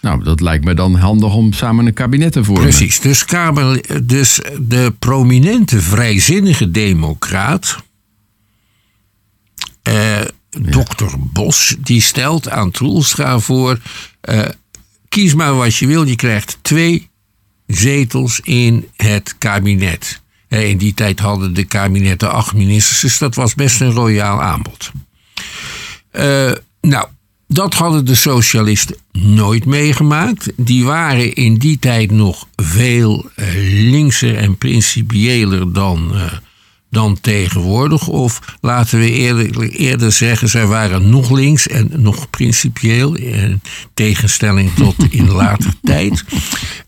Nou, 0.02 0.24
dat 0.24 0.42
lijkt 0.42 0.66
me 0.66 0.74
dan 0.74 0.96
handig 0.96 1.34
om 1.34 1.54
samen 1.54 1.86
een 1.86 1.94
kabinet 1.94 2.32
te 2.32 2.44
vormen. 2.44 2.64
Precies, 2.64 3.00
dus, 3.00 3.26
Kamer, 3.26 3.82
dus 4.04 4.40
de 4.60 4.94
prominente 5.00 5.82
vrijzinnige 5.82 6.72
democraat, 6.72 7.84
eh, 9.82 10.22
dokter 10.50 11.12
Bos, 11.20 11.76
die 11.80 12.02
stelt 12.02 12.50
aan 12.50 12.72
Troelstra 12.72 13.40
voor: 13.40 13.80
eh, 14.22 14.40
kies 15.16 15.34
maar 15.34 15.56
wat 15.56 15.76
je 15.76 15.88
wil, 15.88 16.04
je 16.04 16.16
krijgt 16.16 16.58
twee 16.62 17.10
zetels 17.68 18.40
in 18.44 18.88
het 18.96 19.36
kabinet. 19.38 20.22
Eh, 20.48 20.70
In 20.70 20.78
die 20.78 20.94
tijd 20.94 21.20
hadden 21.20 21.54
de 21.54 21.64
kabinetten 21.64 22.32
acht 22.32 22.54
ministers, 22.54 23.00
dus 23.00 23.18
dat 23.18 23.36
was 23.36 23.56
best 23.56 23.82
een 23.82 23.92
royaal 23.92 24.42
aanbod. 24.42 24.92
Eh, 26.12 26.52
nou, 26.82 27.08
Dat 27.48 27.74
hadden 27.74 28.06
de 28.06 28.16
socialisten 28.16 28.96
nooit 29.12 29.66
meegemaakt. 29.66 30.52
Die 30.56 30.84
waren 30.84 31.34
in 31.34 31.56
die 31.56 31.80
tijd 31.80 32.12
nog 32.12 32.48
veel 32.56 33.30
eh, 33.36 33.48
linkser 33.92 34.36
en 34.36 34.58
principieler 34.58 35.74
dan, 35.74 36.12
dan 36.96 37.18
tegenwoordig. 37.22 38.08
Of 38.08 38.40
laten 38.62 39.00
we 39.00 39.12
eerder, 39.12 39.70
eerder 39.70 40.12
zeggen, 40.12 40.50
zij 40.50 40.66
waren 40.66 41.10
nog 41.10 41.32
links 41.32 41.68
en 41.68 41.92
nog 41.96 42.30
principieel. 42.30 43.16
In 43.16 43.62
tegenstelling 43.94 44.74
tot 44.74 44.96
in 45.10 45.32
later 45.32 45.74
tijd. 45.82 46.24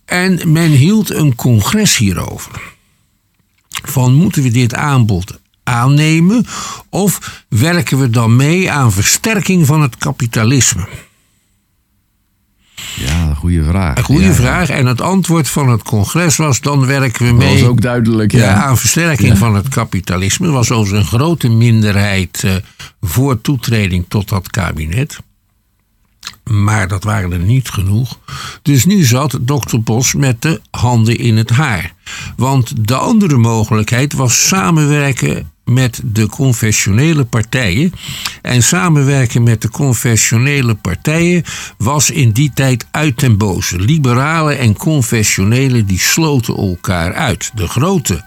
En 0.06 0.52
men 0.52 0.72
hield 0.72 1.14
een 1.14 1.36
congres 1.36 1.98
hierover. 1.98 2.62
Van 3.70 4.14
moeten 4.14 4.44
we 4.44 4.50
dit 4.50 4.76
aanbod 4.76 5.40
aannemen 5.64 6.46
of 6.90 7.44
werken 7.50 8.00
we 8.00 8.10
dan 8.10 8.36
mee 8.36 8.72
aan 8.72 8.92
versterking 8.92 9.66
van 9.66 9.82
het 9.82 9.98
kapitalisme? 9.98 10.88
Goede 13.48 13.64
vraag. 13.64 13.98
Een 13.98 14.04
goede 14.04 14.26
ja, 14.26 14.34
vraag. 14.34 14.70
En 14.70 14.86
het 14.86 15.02
antwoord 15.02 15.50
van 15.50 15.70
het 15.70 15.84
congres 15.84 16.36
was: 16.36 16.62
dan 16.62 16.86
werken 16.86 17.26
we 17.26 17.34
mee. 17.34 17.50
Dat 17.50 17.60
was 17.60 17.70
ook 17.70 17.82
duidelijk. 17.82 18.32
Ja. 18.32 18.40
ja 18.40 18.54
aan 18.54 18.78
versterking 18.78 19.38
van 19.38 19.56
het 19.56 19.68
kapitalisme. 19.68 20.50
was 20.50 20.72
overigens 20.72 21.12
een 21.12 21.20
grote 21.20 21.50
minderheid 21.50 22.44
uh, 22.46 22.56
voor 23.02 23.42
toetreding 23.42 24.06
tot 24.08 24.30
dat 24.30 24.50
kabinet. 24.50 25.20
Maar 26.44 26.88
dat 26.88 27.04
waren 27.04 27.32
er 27.32 27.40
niet 27.40 27.70
genoeg. 27.70 28.20
Dus 28.62 28.86
nu 28.86 29.04
zat 29.04 29.38
dokter 29.42 29.84
Bos 29.84 30.14
met 30.14 30.42
de 30.42 30.62
handen 30.72 31.18
in 31.18 31.38
het 31.38 31.50
haar. 31.50 31.94
Want 32.36 32.88
de 32.88 32.96
andere 32.96 33.38
mogelijkheid 33.38 34.14
was 34.14 34.48
samenwerken 34.48 35.52
met 35.68 36.02
de 36.04 36.28
confessionele 36.28 37.26
partijen. 37.26 37.94
En 38.42 38.64
samenwerken 38.64 39.44
met 39.44 39.62
de 39.62 39.70
confessionele 39.70 40.76
partijen 40.76 41.44
was 41.78 42.10
in 42.10 42.32
die 42.32 42.52
tijd 42.54 42.86
uit 42.92 43.18
ten 43.18 43.38
boze. 43.38 43.80
Liberalen 43.80 44.58
en 44.58 44.78
confessionelen 44.78 45.86
die 45.86 46.00
sloten 46.00 46.56
elkaar 46.56 47.14
uit. 47.14 47.52
De 47.56 47.68
grote 47.68 48.26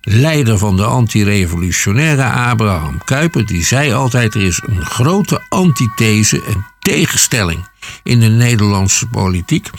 leider 0.00 0.58
van 0.58 0.76
de 0.76 0.84
antirevolutionaire 0.84 2.24
Abraham 2.24 3.04
Kuyper, 3.04 3.46
die 3.46 3.64
zei 3.64 3.92
altijd: 3.92 4.34
er 4.34 4.42
is 4.42 4.62
een 4.66 4.84
grote 4.86 5.42
antithese, 5.48 6.36
een 6.36 6.64
tegenstelling 6.80 7.68
in 8.02 8.20
de 8.20 8.28
Nederlandse 8.28 9.06
politiek. 9.06 9.70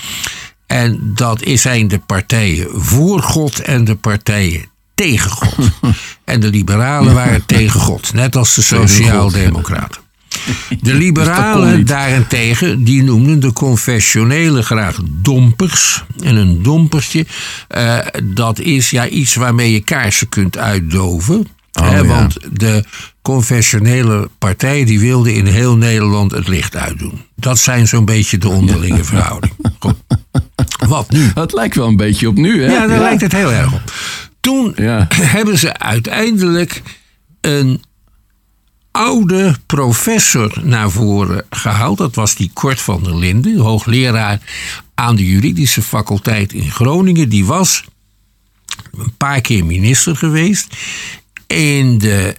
En 0.67 1.11
dat 1.15 1.41
zijn 1.45 1.87
de 1.87 1.99
partijen 1.99 2.67
voor 2.71 3.21
God 3.21 3.59
en 3.59 3.83
de 3.83 3.95
partijen 3.95 4.69
tegen 5.01 5.31
God. 5.31 5.55
En 6.23 6.39
de 6.39 6.49
liberalen 6.49 7.13
waren 7.13 7.45
tegen 7.45 7.79
God, 7.79 8.13
net 8.13 8.35
als 8.35 8.55
de 8.55 8.61
sociaaldemocraten. 8.61 10.01
De 10.81 10.93
liberalen 10.93 11.85
daarentegen, 11.85 12.83
die 12.83 13.03
noemden 13.03 13.39
de 13.39 13.53
confessionelen 13.53 14.63
graag 14.63 14.99
dompers. 15.09 16.03
En 16.23 16.35
een 16.35 16.63
dompertje, 16.63 17.25
uh, 17.77 17.97
dat 18.23 18.59
is 18.59 18.89
ja 18.89 19.07
iets 19.07 19.35
waarmee 19.35 19.71
je 19.71 19.79
kaarsen 19.79 20.29
kunt 20.29 20.57
uitdoven. 20.57 21.47
Oh, 21.79 21.91
ja. 21.91 22.05
Want 22.05 22.37
de 22.51 22.83
confessionele 23.21 24.29
partijen 24.37 24.85
die 24.85 24.99
wilden 24.99 25.33
in 25.33 25.45
heel 25.45 25.75
Nederland 25.75 26.31
het 26.31 26.47
licht 26.47 26.75
uitdoen. 26.75 27.21
Dat 27.35 27.59
zijn 27.59 27.87
zo'n 27.87 28.05
beetje 28.05 28.37
de 28.37 28.49
onderlinge 28.49 29.03
verhoudingen. 29.03 29.55
Wat 30.87 31.11
nu? 31.11 31.31
Het 31.33 31.53
lijkt 31.53 31.75
wel 31.75 31.87
een 31.87 31.95
beetje 31.95 32.27
op 32.27 32.35
nu, 32.35 32.63
hè? 32.63 32.71
Ja, 32.71 32.87
daar 32.87 32.95
ja. 32.95 33.01
lijkt 33.01 33.21
het 33.21 33.31
heel 33.31 33.51
erg 33.51 33.73
op. 33.73 33.81
Toen 34.41 34.73
ja. 34.75 35.07
hebben 35.37 35.57
ze 35.57 35.77
uiteindelijk 35.77 36.81
een 37.41 37.81
oude 38.91 39.57
professor 39.65 40.59
naar 40.63 40.91
voren 40.91 41.45
gehaald. 41.49 41.97
Dat 41.97 42.15
was 42.15 42.35
die 42.35 42.51
Kort 42.53 42.81
van 42.81 43.03
der 43.03 43.15
Linden, 43.15 43.57
hoogleraar 43.57 44.39
aan 44.93 45.15
de 45.15 45.25
juridische 45.25 45.81
faculteit 45.81 46.53
in 46.53 46.71
Groningen. 46.71 47.29
Die 47.29 47.45
was 47.45 47.83
een 48.97 49.15
paar 49.17 49.41
keer 49.41 49.65
minister 49.65 50.15
geweest. 50.15 50.75
In 51.47 51.97
de 51.97 52.35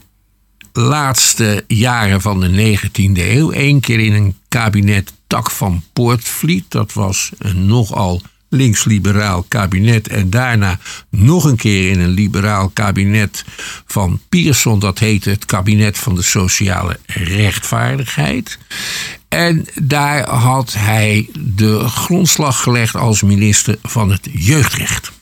laatste 0.72 1.64
jaren 1.66 2.20
van 2.20 2.40
de 2.40 2.78
19e 2.78 3.12
eeuw. 3.14 3.52
Eén 3.52 3.80
keer 3.80 4.00
in 4.00 4.12
een 4.12 4.36
kabinet 4.48 5.12
Tak 5.26 5.50
van 5.50 5.82
Poortvliet. 5.92 6.64
Dat 6.68 6.92
was 6.92 7.30
een 7.38 7.66
nogal 7.66 8.22
links-liberaal 8.52 9.44
kabinet. 9.48 10.08
En 10.08 10.30
daarna 10.30 10.78
nog 11.10 11.44
een 11.44 11.56
keer 11.56 11.90
in 11.90 12.00
een 12.00 12.10
liberaal 12.10 12.68
kabinet 12.68 13.44
van 13.86 14.20
Pierson. 14.28 14.78
Dat 14.78 14.98
heette 14.98 15.30
het 15.30 15.44
kabinet 15.44 15.98
van 15.98 16.14
de 16.14 16.22
sociale 16.22 16.98
rechtvaardigheid. 17.06 18.58
En 19.28 19.66
daar 19.82 20.28
had 20.28 20.74
hij 20.78 21.28
de 21.38 21.78
grondslag 21.78 22.62
gelegd 22.62 22.96
als 22.96 23.22
minister 23.22 23.78
van 23.82 24.10
het 24.10 24.28
jeugdrecht. 24.32 25.12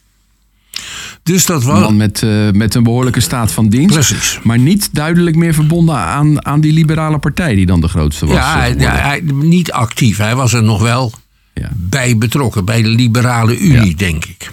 Dus 1.23 1.47
dat 1.47 1.63
was... 1.65 1.77
Een 1.77 1.83
man 1.83 1.97
met, 1.97 2.23
uh, 2.23 2.51
met 2.51 2.75
een 2.75 2.83
behoorlijke 2.83 3.21
staat 3.21 3.53
van 3.53 3.69
dienst. 3.69 3.95
Precies. 3.95 4.39
Maar 4.43 4.59
niet 4.59 4.89
duidelijk 4.93 5.37
meer 5.37 5.55
verbonden 5.55 5.97
aan, 5.97 6.47
aan 6.47 6.61
die 6.61 6.73
liberale 6.73 7.19
partij 7.19 7.55
die 7.55 7.67
dan 7.67 7.81
de 7.81 7.89
grootste 7.89 8.27
was. 8.27 8.35
Ja, 8.35 8.65
ja 8.65 8.95
hij, 8.97 9.23
niet 9.33 9.73
actief. 9.73 10.17
Hij 10.17 10.37
was 10.37 10.53
er 10.53 10.63
nog 10.63 10.81
wel 10.83 11.13
ja. 11.55 11.71
bij 11.75 12.19
betrokken. 12.19 12.65
Bij 12.65 12.83
de 12.83 12.89
Liberale 12.89 13.59
Unie, 13.59 13.91
ja. 13.91 13.97
denk 13.97 14.25
ik. 14.25 14.51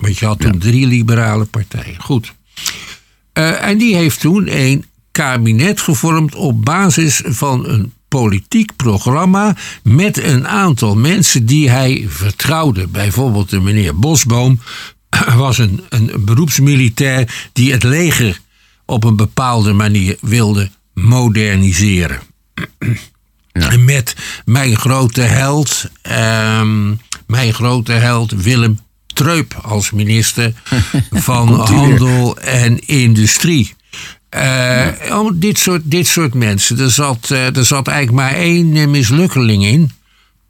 Want 0.00 0.18
je 0.18 0.26
had 0.26 0.40
toen 0.40 0.58
drie 0.58 0.86
liberale 0.86 1.44
partijen. 1.44 2.00
Goed. 2.02 2.34
Uh, 3.34 3.64
en 3.64 3.78
die 3.78 3.96
heeft 3.96 4.20
toen 4.20 4.56
een 4.56 4.84
kabinet 5.12 5.80
gevormd 5.80 6.34
op 6.34 6.64
basis 6.64 7.22
van 7.24 7.68
een 7.68 7.92
politiek 8.08 8.76
programma 8.76 9.56
met 9.82 10.22
een 10.22 10.48
aantal 10.48 10.96
mensen 10.96 11.46
die 11.46 11.70
hij 11.70 12.06
vertrouwde. 12.08 12.86
Bijvoorbeeld 12.86 13.50
de 13.50 13.60
meneer 13.60 13.98
Bosboom 13.98 14.60
was 15.36 15.58
een, 15.58 15.80
een 15.88 16.12
beroepsmilitair 16.18 17.48
die 17.52 17.72
het 17.72 17.82
leger 17.82 18.40
op 18.84 19.04
een 19.04 19.16
bepaalde 19.16 19.72
manier 19.72 20.16
wilde 20.20 20.70
moderniseren. 20.94 22.20
Ja. 23.60 23.76
Met 23.76 24.16
mijn 24.44 24.76
grote 24.76 25.20
held, 25.20 25.84
um, 26.60 27.00
mijn 27.26 27.54
grote 27.54 27.92
held 27.92 28.30
Willem 28.30 28.78
Treup 29.06 29.54
als 29.62 29.90
minister 29.90 30.52
van 31.10 31.48
Handel 31.60 32.38
en 32.38 32.86
Industrie. 32.86 33.76
Uh, 34.34 34.40
ja. 34.40 35.30
dit, 35.34 35.58
soort, 35.58 35.82
dit 35.84 36.06
soort 36.06 36.34
mensen. 36.34 36.78
Er 36.78 36.90
zat, 36.90 37.28
uh, 37.32 37.56
er 37.56 37.64
zat 37.64 37.88
eigenlijk 37.88 38.18
maar 38.18 38.40
één 38.40 38.90
mislukkeling 38.90 39.64
in. 39.64 39.90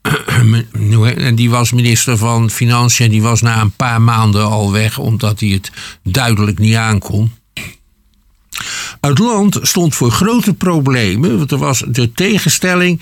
en 1.17 1.35
die 1.35 1.51
was 1.51 1.73
minister 1.73 2.17
van 2.17 2.51
Financiën 2.51 3.05
en 3.07 3.11
die 3.11 3.23
was 3.23 3.41
na 3.41 3.61
een 3.61 3.77
paar 3.77 4.03
maanden 4.03 4.45
al 4.45 4.73
weg 4.73 4.99
omdat 4.99 5.41
hij 5.41 5.49
het 5.49 5.71
duidelijk 6.03 6.59
niet 6.59 6.75
aankon. 6.75 7.33
Het 9.09 9.19
land 9.19 9.59
stond 9.63 9.95
voor 9.95 10.11
grote 10.11 10.55
problemen. 10.55 11.39
Want 11.39 11.51
er 11.51 11.59
was 11.59 11.85
de 11.89 12.13
tegenstelling 12.13 13.01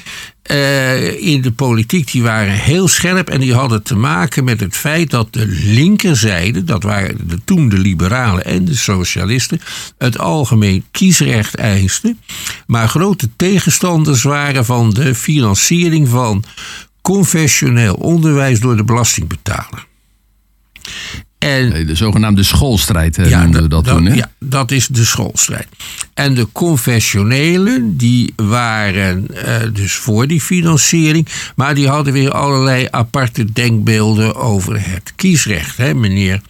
uh, 0.51 1.27
in 1.27 1.42
de 1.42 1.53
politiek, 1.53 2.12
die 2.12 2.23
waren 2.23 2.53
heel 2.53 2.88
scherp. 2.88 3.31
En 3.31 3.40
die 3.40 3.55
hadden 3.55 3.83
te 3.83 3.97
maken 3.97 4.45
met 4.45 4.61
het 4.61 4.77
feit 4.77 5.11
dat 5.11 5.33
de 5.33 5.47
linkerzijde, 5.64 6.64
dat 6.64 6.83
waren 6.83 7.29
de, 7.29 7.38
toen 7.45 7.69
de 7.69 7.79
liberalen 7.79 8.45
en 8.45 8.64
de 8.64 8.75
socialisten, 8.75 9.61
het 9.99 10.19
algemeen 10.19 10.85
kiesrecht 10.90 11.55
eisten. 11.55 12.21
Maar 12.66 12.88
grote 12.88 13.29
tegenstanders 13.37 14.23
waren 14.23 14.64
van 14.64 14.90
de 14.90 15.14
financiering 15.14 16.09
van 16.09 16.45
confessioneel 17.03 17.95
onderwijs 17.95 18.61
door 18.61 18.77
de 18.77 18.85
belastingbetaler. 18.85 19.87
En, 21.38 21.87
de 21.87 21.94
zogenaamde 21.94 22.42
schoolstrijd 22.42 23.16
ja, 23.16 23.40
noemden 23.40 23.62
we 23.62 23.68
dat, 23.68 23.85
dat, 23.85 23.96
toen. 23.96 24.07
Hè? 24.07 24.14
Ja, 24.14 24.31
dat 24.38 24.70
is 24.70 24.87
de 24.87 25.05
schoolstrijd. 25.05 25.68
En 26.14 26.35
de 26.35 26.49
confessionelen, 26.53 27.96
die 27.96 28.33
waren 28.37 29.27
uh, 29.31 29.57
dus 29.72 29.92
voor 29.92 30.27
die 30.27 30.40
financiering, 30.40 31.29
maar 31.57 31.75
die 31.75 31.88
hadden 31.88 32.12
weer 32.12 32.31
allerlei 32.31 32.88
aparte 32.90 33.53
denkbeelden 33.53 34.35
over 34.35 34.90
het 34.90 35.12
kiesrecht. 35.16 35.77
Hè? 35.77 35.94
Meneer 35.94 36.40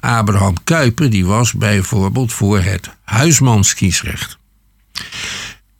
Abraham 0.00 0.54
Kuyper, 0.64 1.10
die 1.10 1.26
was 1.26 1.52
bijvoorbeeld 1.52 2.32
voor 2.32 2.60
het 2.60 2.90
huismanskiesrecht. 3.04 4.38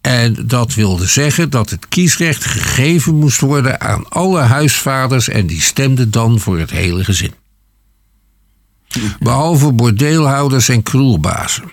En 0.01 0.37
dat 0.47 0.75
wilde 0.75 1.07
zeggen 1.07 1.51
dat 1.51 1.71
het 1.71 1.89
kiesrecht 1.89 2.45
gegeven 2.45 3.15
moest 3.15 3.41
worden 3.41 3.81
aan 3.81 4.09
alle 4.09 4.41
huisvaders 4.41 5.29
en 5.29 5.47
die 5.47 5.61
stemden 5.61 6.11
dan 6.11 6.41
voor 6.41 6.59
het 6.59 6.71
hele 6.71 7.05
gezin. 7.05 7.33
Behalve 9.19 9.73
bordeelhouders 9.73 10.69
en 10.69 10.83
kroelbazen. 10.83 11.71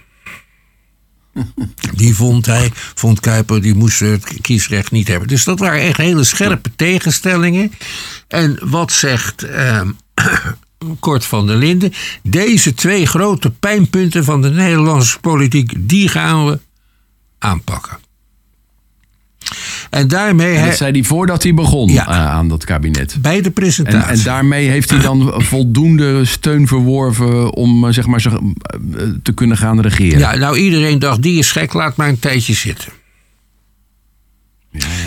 Die 1.96 2.16
vond 2.16 2.46
hij, 2.46 2.72
vond 2.74 3.20
Kuiper, 3.20 3.62
die 3.62 3.76
moesten 3.76 4.12
het 4.12 4.34
kiesrecht 4.42 4.92
niet 4.92 5.08
hebben. 5.08 5.28
Dus 5.28 5.44
dat 5.44 5.60
waren 5.60 5.82
echt 5.82 5.98
hele 5.98 6.24
scherpe 6.24 6.72
tegenstellingen. 6.76 7.72
En 8.28 8.60
wat 8.64 8.92
zegt 8.92 9.44
eh, 9.44 9.82
Kort 11.00 11.26
van 11.26 11.48
der 11.48 11.56
Linden? 11.56 11.94
Deze 12.24 12.74
twee 12.74 13.06
grote 13.06 13.52
pijnpunten 13.52 14.24
van 14.24 14.42
de 14.42 14.50
Nederlandse 14.50 15.20
politiek, 15.20 15.74
die 15.78 16.08
gaan 16.08 16.46
we 16.46 16.60
aanpakken. 17.38 17.98
En 19.90 20.08
daarmee... 20.08 20.56
En 20.56 20.66
dat 20.66 20.78
zei 20.78 20.92
hij 20.92 21.04
voordat 21.04 21.44
hij 21.44 21.54
begon 21.54 21.90
Ja. 21.92 22.08
eh, 22.08 22.26
aan 22.30 22.48
dat 22.48 22.64
kabinet. 22.66 23.16
bij 23.22 23.38
de 23.42 23.46
En, 23.48 23.54
presentatie. 23.54 24.10
en 24.18 24.24
daarmee 24.24 24.70
heeft 24.70 24.90
hij 24.90 25.00
dan 25.00 25.34
voldoende 25.52 26.26
steun 26.26 26.68
verworven 26.68 27.54
om 27.54 27.86
eh, 27.88 27.94
zeg 27.94 28.06
maar, 28.08 28.26
eh, 28.26 28.38
te 29.24 29.32
kunnen 29.34 29.58
gaan 29.58 29.80
regeren. 29.82 30.20
Ja, 30.20 30.36
nou 30.36 30.58
iedereen 30.58 31.00
dacht, 31.00 31.22
die 31.22 31.40
is 31.40 31.52
gek, 31.52 31.74
laat 31.74 31.96
maar 31.96 32.10
een 32.10 32.20
tijdje 32.20 32.54
zitten. 32.54 32.88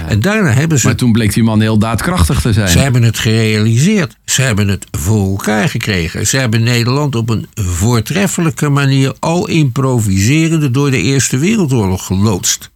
En 0.06 0.20
daarna 0.20 0.50
hebben 0.50 0.78
ze, 0.78 0.86
Maar 0.86 0.96
toen 0.96 1.12
bleek 1.12 1.32
die 1.32 1.42
man 1.42 1.60
heel 1.60 1.78
daadkrachtig 1.78 2.40
te 2.40 2.52
zijn. 2.52 2.68
ze 2.68 2.78
hebben 2.78 3.02
het 3.02 3.18
gerealiseerd. 3.18 4.16
Ze 4.24 4.42
hebben 4.42 4.68
het 4.68 4.86
voor 4.90 5.26
elkaar 5.30 5.68
gekregen. 5.68 6.26
Ze 6.26 6.36
hebben 6.36 6.62
Nederland 6.62 7.14
op 7.14 7.30
een 7.30 7.46
voortreffelijke 7.54 8.68
manier 8.68 9.14
al 9.18 9.48
improviserende 9.48 10.70
door 10.70 10.90
de 10.90 11.02
Eerste 11.02 11.38
Wereldoorlog 11.38 12.06
geloodst. 12.06 12.70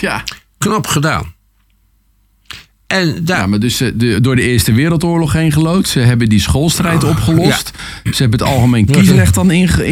Ja. 0.00 0.22
Knap 0.62 0.86
gedaan. 0.86 1.34
En 2.86 3.24
daar, 3.24 3.38
Ja, 3.38 3.46
maar 3.46 3.58
dus 3.58 3.80
eh, 3.80 3.90
de, 3.94 4.20
door 4.20 4.36
de 4.36 4.42
Eerste 4.42 4.72
Wereldoorlog 4.72 5.32
heen 5.32 5.52
gelood. 5.52 5.88
Ze 5.88 5.98
hebben 6.00 6.28
die 6.28 6.40
schoolstrijd 6.40 7.04
opgelost. 7.04 7.70
Ze 8.04 8.22
hebben 8.22 8.38
het 8.40 8.48
algemeen 8.48 8.84
kiesrecht 8.86 9.34
dan 9.34 9.50
in, 9.50 9.68
eh, 9.68 9.86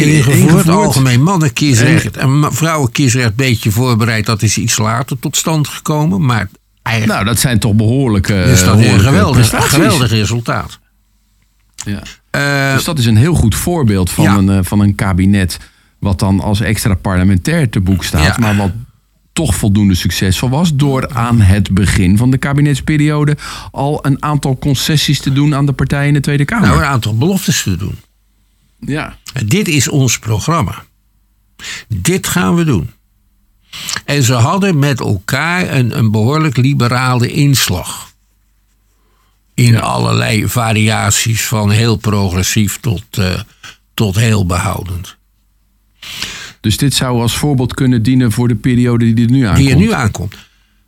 in- 0.00 0.08
ingevoerd, 0.14 0.36
ingevoerd. 0.36 0.68
algemeen 0.68 1.22
mannenkiesrecht 1.22 2.16
en 2.16 2.48
vrouwenkiesrecht 2.52 3.26
een 3.28 3.32
beetje 3.36 3.70
voorbereid. 3.70 4.26
Dat 4.26 4.42
is 4.42 4.58
iets 4.58 4.78
later 4.78 5.18
tot 5.18 5.36
stand 5.36 5.68
gekomen. 5.68 6.24
Maar 6.24 6.48
eigenlijk 6.82 7.16
Nou, 7.18 7.28
dat 7.30 7.40
zijn 7.40 7.58
toch 7.58 7.74
behoorlijke, 7.74 8.44
dat 8.48 8.60
een 8.60 8.80
behoorlijke 8.80 9.62
geweldig, 9.62 10.10
resultaat. 10.10 10.78
Ja. 11.84 12.02
Eh, 12.30 12.74
Dus 12.74 12.84
dat 12.84 12.98
is 12.98 13.06
een 13.06 13.16
heel 13.16 13.34
goed 13.34 13.54
voorbeeld 13.54 14.10
van, 14.10 14.24
Ja. 14.24 14.36
een, 14.36 14.48
eh, 14.48 14.58
van 14.62 14.80
een 14.80 14.94
kabinet... 14.94 15.58
wat 15.98 16.18
dan 16.18 16.40
als 16.40 16.60
extra 16.60 16.94
parlementair 16.94 17.70
te 17.70 17.80
boek 17.80 18.04
staat... 18.04 18.38
Maar 18.38 18.56
wat 18.56 18.70
toch 19.38 19.54
voldoende 19.54 19.94
succesvol 19.94 20.48
was... 20.48 20.74
door 20.74 21.08
aan 21.08 21.40
het 21.40 21.70
begin 21.70 22.16
van 22.16 22.30
de 22.30 22.38
kabinetsperiode... 22.38 23.36
al 23.70 24.06
een 24.06 24.22
aantal 24.22 24.58
concessies 24.58 25.20
te 25.20 25.32
doen 25.32 25.54
aan 25.54 25.66
de 25.66 25.72
partijen 25.72 26.06
in 26.06 26.14
de 26.14 26.20
Tweede 26.20 26.44
Kamer. 26.44 26.68
nou, 26.68 26.80
een 26.80 26.86
aantal 26.86 27.16
beloftes 27.16 27.62
te 27.62 27.76
doen. 27.76 27.98
ja. 28.78 29.16
Dit 29.46 29.68
is 29.68 29.88
ons 29.88 30.18
programma. 30.18 30.84
Dit 31.88 32.26
gaan 32.26 32.54
we 32.54 32.64
doen. 32.64 32.90
En 34.04 34.22
ze 34.22 34.32
hadden 34.32 34.78
met 34.78 35.00
elkaar 35.00 35.70
een, 35.74 35.98
een 35.98 36.10
behoorlijk 36.10 36.56
liberale 36.56 37.32
inslag. 37.32 38.12
In 39.54 39.80
allerlei 39.80 40.48
variaties 40.48 41.46
van 41.46 41.70
heel 41.70 41.96
progressief 41.96 42.78
tot, 42.80 43.04
eh, 43.10 43.40
tot 43.94 44.16
heel 44.16 44.46
behoudend. 44.46 45.16
Dus 46.68 46.76
dit 46.76 46.94
zou 46.94 47.20
als 47.20 47.36
voorbeeld 47.36 47.74
kunnen 47.74 48.02
dienen 48.02 48.32
voor 48.32 48.48
de 48.48 48.54
periode 48.54 49.14
die 49.14 49.24
er 49.26 49.30
nu 49.30 49.42
aankomt. 49.44 49.58
Die 49.66 49.70
er 49.70 49.76
nu 49.80 49.92
aankomt. 49.92 50.34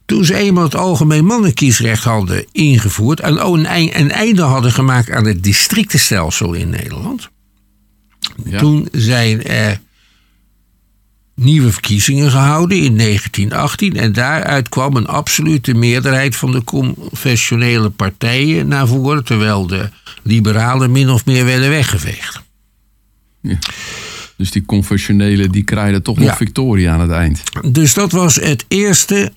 Toen 0.07 0.25
ze 0.25 0.35
eenmaal 0.35 0.65
het 0.65 0.75
algemeen 0.75 1.25
mannenkiesrecht 1.25 2.05
hadden 2.05 2.45
ingevoerd. 2.53 3.21
en 3.21 3.47
een, 3.47 3.67
ei- 3.67 3.91
een 3.95 4.11
einde 4.11 4.43
hadden 4.43 4.73
gemaakt 4.73 5.11
aan 5.11 5.27
het 5.27 5.43
districtenstelsel 5.43 6.53
in 6.53 6.69
Nederland. 6.69 7.29
Ja. 8.45 8.59
Toen 8.59 8.89
zijn 8.93 9.43
er 9.45 9.81
nieuwe 11.35 11.73
verkiezingen 11.73 12.31
gehouden 12.31 12.77
in 12.77 12.97
1918. 12.97 13.97
En 13.97 14.13
daaruit 14.13 14.69
kwam 14.69 14.97
een 14.97 15.07
absolute 15.07 15.75
meerderheid 15.75 16.37
van 16.37 16.53
de 16.53 16.65
confessionele 16.65 17.91
partijen 17.91 18.69
naar 18.69 18.87
voren. 18.87 19.25
Terwijl 19.25 19.67
de 19.67 19.89
liberalen 20.23 20.91
min 20.93 21.11
of 21.11 21.25
meer 21.27 21.45
werden 21.45 21.69
weggeveegd. 21.71 22.41
Dus 24.41 24.51
die 24.51 24.65
confessionele 24.65 25.49
die 25.49 25.63
krijgen 25.65 26.03
toch 26.03 26.17
nog 26.19 26.27
Ja. 26.27 26.37
victorie 26.37 26.91
aan 26.91 27.01
het 27.01 27.11
eind. 27.11 27.43
Dus 27.73 27.95
dat 27.95 28.13
was 28.13 28.35
het 28.35 28.65
eerste 28.69 29.33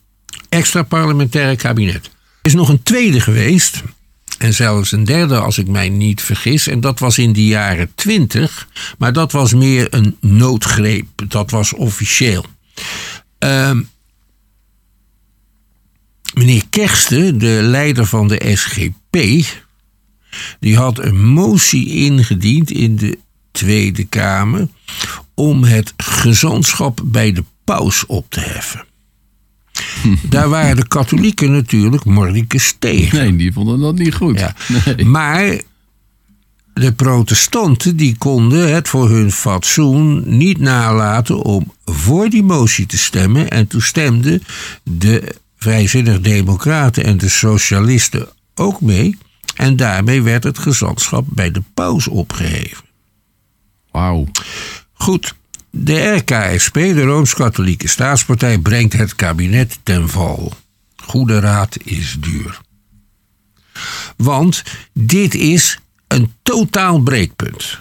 extra 0.49 0.83
parlementaire 0.83 1.55
kabinet. 1.55 2.05
Er 2.05 2.11
is 2.41 2.53
nog 2.53 2.69
een 2.69 2.83
tweede 2.83 3.19
geweest. 3.19 3.81
En 4.37 4.53
zelfs 4.53 4.91
een 4.91 5.03
derde, 5.03 5.37
als 5.39 5.57
ik 5.57 5.67
mij 5.67 5.89
niet 5.89 6.21
vergis. 6.21 6.67
En 6.67 6.79
dat 6.81 6.99
was 6.99 7.17
in 7.17 7.33
de 7.33 7.45
jaren 7.45 7.91
twintig. 7.95 8.67
Maar 8.97 9.13
dat 9.13 9.31
was 9.31 9.53
meer 9.53 9.87
een 9.89 10.17
noodgreep. 10.21 11.07
Dat 11.27 11.51
was 11.51 11.73
officieel. 11.73 12.45
Ehm, 13.39 13.81
meneer 16.33 16.63
Kersten, 16.69 17.37
de 17.37 17.59
leider 17.61 18.05
van 18.05 18.27
de 18.27 18.51
SGP. 18.55 19.17
Die 20.59 20.77
had 20.77 20.99
een 20.99 21.23
motie 21.25 21.87
ingediend 21.87 22.71
in 22.71 22.95
de 22.95 23.17
Tweede 23.51 24.03
Kamer. 24.03 24.67
Om 25.33 25.63
het 25.63 25.93
gezantschap 25.97 27.01
bij 27.03 27.31
de 27.31 27.43
paus 27.63 28.05
op 28.05 28.25
te 28.29 28.39
heffen. 28.39 28.85
Daar 30.29 30.49
waren 30.49 30.75
de 30.75 30.87
katholieken 30.87 31.51
natuurlijk 31.51 32.05
mordicus 32.05 32.75
tegen. 32.79 33.17
Nee, 33.17 33.35
die 33.35 33.53
vonden 33.53 33.79
dat 33.79 33.95
niet 33.95 34.15
goed. 34.15 34.39
Ja. 34.39 34.55
Nee. 34.85 35.05
Maar 35.05 35.61
de 36.73 36.93
protestanten 36.93 37.97
die 37.97 38.15
konden 38.17 38.73
het 38.73 38.87
voor 38.87 39.09
hun 39.09 39.31
fatsoen 39.31 40.23
niet 40.37 40.59
nalaten 40.59 41.41
om 41.41 41.73
voor 41.85 42.29
die 42.29 42.43
motie 42.43 42.85
te 42.85 42.97
stemmen. 42.97 43.49
En 43.49 43.67
toen 43.67 43.81
stemden 43.81 44.43
de 44.83 45.35
vrijzinnig 45.57 46.19
democraten 46.19 47.03
en 47.03 47.17
de 47.17 47.29
socialisten 47.29 48.27
ook 48.55 48.81
mee. 48.81 49.17
En 49.55 49.75
daarmee 49.75 50.21
werd 50.21 50.43
het 50.43 50.57
gezantschap 50.57 51.25
bij 51.29 51.51
de 51.51 51.61
paus 51.73 52.07
opgeheven. 52.07 52.83
Wauw. 53.91 54.27
Goed, 55.03 55.33
de 55.69 56.15
RKSP, 56.15 56.73
de 56.73 57.01
Rooms-Katholieke 57.03 57.87
Staatspartij, 57.87 58.57
brengt 58.57 58.93
het 58.93 59.15
kabinet 59.15 59.79
ten 59.83 60.09
val. 60.09 60.53
Goede 60.95 61.39
raad 61.39 61.77
is 61.83 62.15
duur. 62.19 62.59
Want 64.17 64.63
dit 64.93 65.33
is 65.35 65.79
een 66.07 66.33
totaal 66.43 66.99
breekpunt. 66.99 67.79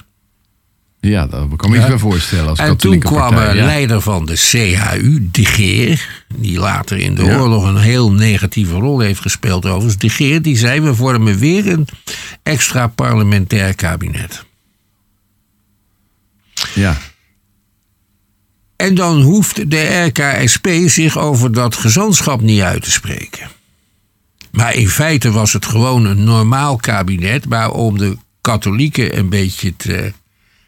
Ja, 1.01 1.27
dat 1.27 1.57
kan 1.57 1.71
me 1.71 1.77
Ja. 1.77 1.81
iets 1.83 1.91
bij 1.91 1.99
voorstellen 1.99 2.49
als 2.49 2.59
En 2.59 2.77
toen 2.77 2.99
kwam 2.99 3.29
partij. 3.35 3.51
een 3.51 3.57
ja. 3.57 3.65
leider 3.65 4.01
van 4.01 4.27
de 4.27 4.35
CHU, 4.37 5.29
De 5.31 5.45
Geer, 5.45 6.25
die 6.37 6.59
later 6.59 6.99
in 6.99 7.15
de 7.15 7.25
Ja. 7.25 7.39
oorlog 7.39 7.65
een 7.65 7.77
heel 7.77 8.13
negatieve 8.13 8.75
rol 8.75 8.99
heeft 9.01 9.21
gespeeld 9.21 9.65
overigens. 9.67 9.97
De 9.99 10.09
Geer 10.09 10.43
die 10.43 10.57
zei, 10.57 10.81
we 10.81 10.95
vormen 10.95 11.39
weer 11.39 11.69
een 11.69 11.89
extra 12.43 12.87
parlementair 12.87 13.75
kabinet. 13.75 14.45
Ja. 16.75 16.97
En 18.83 18.95
dan 18.95 19.21
hoeft 19.21 19.71
de 19.71 20.12
RKSP 20.14 20.68
zich 20.87 21.18
over 21.18 21.53
dat 21.53 21.77
gezantschap 21.77 22.40
niet 22.40 22.61
uit 22.61 22.83
te 22.83 22.90
spreken. 22.90 23.51
Maar 24.51 24.75
in 24.75 24.88
feite 24.88 25.31
was 25.31 25.53
het 25.53 25.66
gewoon 25.66 26.05
een 26.05 26.25
normaal 26.25 26.77
kabinet, 26.77 27.49
maar 27.49 27.71
om 27.71 27.99
de 27.99 28.16
katholieken 28.40 29.18
een 29.18 29.29
beetje 29.29 29.77
te 29.77 30.12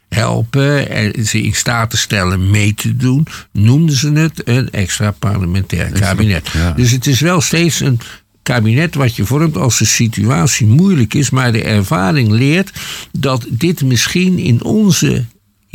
helpen 0.09 0.89
en 0.89 1.25
ze 1.25 1.41
in 1.41 1.55
staat 1.55 1.89
te 1.89 1.97
stellen 1.97 2.49
mee 2.49 2.73
te 2.73 2.95
doen, 2.95 3.27
noemden 3.51 3.95
ze 3.95 4.11
het 4.11 4.41
een 4.47 4.71
extra 4.71 5.11
parlementair 5.11 5.91
kabinet. 5.91 6.49
ja. 6.53 6.71
Dus 6.71 6.91
het 6.91 7.07
is 7.07 7.19
wel 7.19 7.41
steeds 7.41 7.79
een 7.79 7.99
kabinet 8.43 8.95
wat 8.95 9.15
je 9.15 9.25
vormt 9.25 9.57
als 9.57 9.77
de 9.77 9.85
situatie 9.85 10.67
moeilijk 10.67 11.13
is, 11.13 11.29
maar 11.29 11.51
de 11.51 11.63
ervaring 11.63 12.29
leert 12.29 12.71
dat 13.11 13.45
dit 13.49 13.83
misschien 13.83 14.39
in 14.39 14.63
onze 14.63 15.25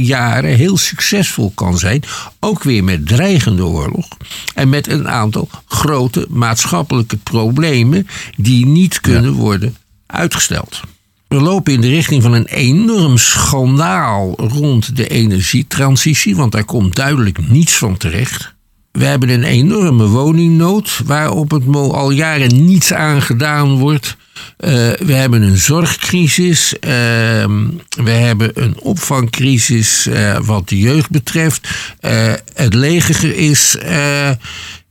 jaren 0.05 0.57
heel 0.57 0.77
succesvol 0.77 1.53
kan 1.55 1.79
zijn. 1.79 2.03
Ook 2.41 2.63
weer 2.63 2.85
met 2.85 3.07
dreigende 3.07 3.65
oorlog. 3.65 4.09
En 4.55 4.69
met 4.69 4.89
een 4.89 5.09
aantal 5.09 5.49
grote 5.67 6.27
maatschappelijke 6.29 7.17
problemen 7.17 8.07
die 8.37 8.67
niet 8.67 9.01
kunnen 9.01 9.33
worden 9.33 9.77
uitgesteld. 10.07 10.81
We 11.29 11.41
lopen 11.41 11.73
in 11.73 11.81
de 11.81 11.89
richting 11.89 12.23
van 12.23 12.33
een 12.33 12.47
enorm 12.47 13.19
schandaal 13.19 14.35
rond 14.37 14.97
de 14.97 15.09
energietransitie, 15.09 16.37
want 16.37 16.53
daar 16.53 16.65
komt 16.65 16.97
duidelijk 16.97 17.49
niets 17.49 17.77
van 17.77 17.97
terecht. 17.97 18.55
We 18.93 19.05
hebben 19.05 19.29
een 19.29 19.45
enorme 19.45 20.07
woningnood 20.07 21.01
waar 21.05 21.31
op 21.31 21.51
het 21.51 21.67
mo 21.67 21.91
al 21.91 22.11
jaren 22.11 22.65
niets 22.65 22.93
aan 22.93 23.23
gedaan 23.23 23.79
wordt. 23.79 24.17
Eh, 24.57 24.71
we 24.99 25.13
hebben 25.13 25.43
een 25.43 25.57
zorgcrisis. 25.57 26.79
ehm, 26.79 27.67
we 28.05 28.11
hebben 28.11 28.51
een 28.63 28.81
opvangcrisis 28.81 30.07
eh, 30.07 30.39
wat 30.41 30.69
de 30.69 30.79
jeugd 30.79 31.11
betreft. 31.11 31.69
Eh, 32.01 32.33
het 32.55 32.75
leger 32.75 33.37
is 33.37 33.77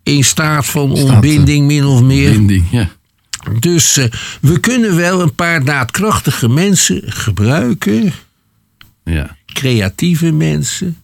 in 0.03 0.23
staat 0.23 0.65
van 0.65 0.91
ontbinding, 0.91 1.65
min 1.65 1.85
of 1.85 2.01
meer. 2.01 2.31
Binding, 2.31 2.65
ja. 2.71 2.89
Dus 3.59 3.99
we 4.41 4.59
kunnen 4.59 4.95
wel 4.95 5.21
een 5.21 5.35
paar 5.35 5.63
daadkrachtige 5.63 6.49
mensen 6.49 7.01
gebruiken. 7.05 8.13
ja. 9.03 9.37
Creatieve 9.53 10.31
mensen, 10.31 10.97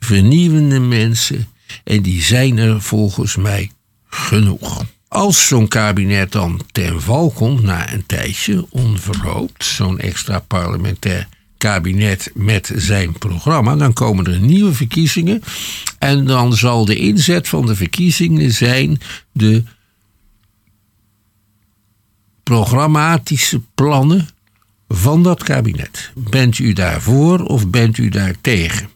vernieuwende 0.00 0.80
mensen. 0.80 1.48
En 1.84 2.02
die 2.02 2.22
zijn 2.22 2.58
er 2.58 2.82
volgens 2.82 3.36
mij 3.36 3.70
genoeg. 4.08 4.84
Als 5.08 5.46
zo'n 5.46 5.68
kabinet 5.68 6.32
dan 6.32 6.60
ten 6.72 7.00
val 7.00 7.30
komt 7.30 7.62
na 7.62 7.92
een 7.92 8.06
tijdje, 8.06 8.66
onverhoopt, 8.70 9.64
zo'n 9.64 9.98
extra 9.98 10.38
parlementair 10.38 11.28
kabinet 11.58 12.30
met 12.34 12.72
zijn 12.74 13.12
programma, 13.12 13.76
dan 13.76 13.92
komen 13.92 14.26
er 14.26 14.40
nieuwe 14.40 14.72
verkiezingen. 14.72 15.42
En 15.98 16.24
dan 16.24 16.54
zal 16.54 16.84
de 16.84 16.96
inzet 16.96 17.48
van 17.48 17.66
de 17.66 17.76
verkiezingen 17.76 18.52
zijn 18.52 19.00
de 19.32 19.62
programmatische 22.42 23.60
plannen 23.74 24.28
van 24.88 25.22
dat 25.22 25.42
kabinet. 25.42 26.12
Bent 26.14 26.58
u 26.58 26.72
daarvoor 26.72 27.44
of 27.44 27.68
bent 27.68 27.98
u 27.98 28.08
daar 28.08 28.34
tegen? 28.40 28.88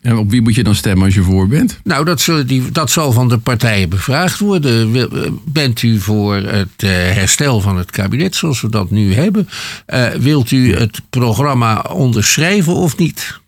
En 0.00 0.16
op 0.16 0.30
wie 0.30 0.42
moet 0.42 0.54
je 0.54 0.62
dan 0.64 0.74
stemmen 0.74 1.04
als 1.04 1.14
je 1.14 1.22
voor 1.22 1.48
bent? 1.48 1.80
Nou, 1.84 2.04
dat, 2.04 2.20
zullen 2.20 2.46
die, 2.46 2.70
dat 2.70 2.90
zal 2.90 3.12
van 3.12 3.28
de 3.28 3.38
partijen 3.38 3.88
bevraagd 3.88 4.38
worden. 4.38 4.92
Wil- 4.92 5.40
Bent 5.44 5.82
u 5.82 6.00
voor 6.00 6.34
het 6.34 6.68
eh, 6.76 6.88
herstel 6.90 7.60
van 7.60 7.76
het 7.78 7.90
kabinet 7.90 8.34
zoals 8.36 8.60
we 8.60 8.68
dat 8.70 8.90
nu 8.90 9.14
hebben? 9.14 9.48
Eh, 9.86 10.08
wilt 10.08 10.50
u 10.50 10.74
het 10.76 11.00
programma 11.10 11.80
onderschrijven 11.92 12.74
of 12.74 12.96
niet? 12.96 13.38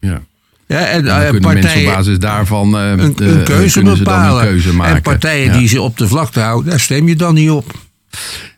Ja. 0.00 0.22
Ja, 0.66 0.78
en 0.78 0.90
En 0.90 1.04
dan 1.04 1.20
eh, 1.20 1.30
kunnen 1.30 1.52
mensen 1.54 1.78
op 1.86 1.94
basis 1.94 2.18
daarvan 2.18 2.78
eh, 2.78 2.90
een, 2.90 2.98
eh, 3.16 3.26
een 3.26 3.44
keuze 3.44 3.82
bepalen. 3.82 4.40
een 4.42 4.48
keuze. 4.48 4.82
En 4.82 5.02
partijen 5.02 5.46
Ja. 5.52 5.58
die 5.58 5.68
ze 5.68 5.80
op 5.82 5.96
de 5.98 6.08
vlakte 6.08 6.40
houden, 6.40 6.70
daar 6.70 6.80
stem 6.80 7.08
je 7.08 7.16
dan 7.16 7.34
niet 7.34 7.50
op. 7.50 7.72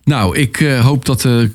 Nou, 0.04 0.36
ik 0.36 0.60
eh, 0.60 0.80
hoop 0.80 1.04
dat 1.04 1.20
de 1.20 1.52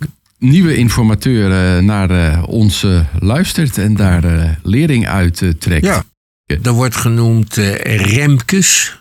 nieuwe 0.49 0.75
informateur 0.75 1.51
eh, 1.51 1.83
naar 1.83 2.09
eh, 2.09 2.43
ons 2.47 2.83
eh, 2.83 2.99
luistert 3.19 3.77
en 3.77 3.95
daar 3.95 4.57
lering 4.63 5.07
uit 5.07 5.43
trekt. 5.59 5.85
Ja. 5.85 6.03
Er 6.45 6.71
wordt 6.71 6.95
genoemd 6.95 7.55
Remkes. 7.83 8.97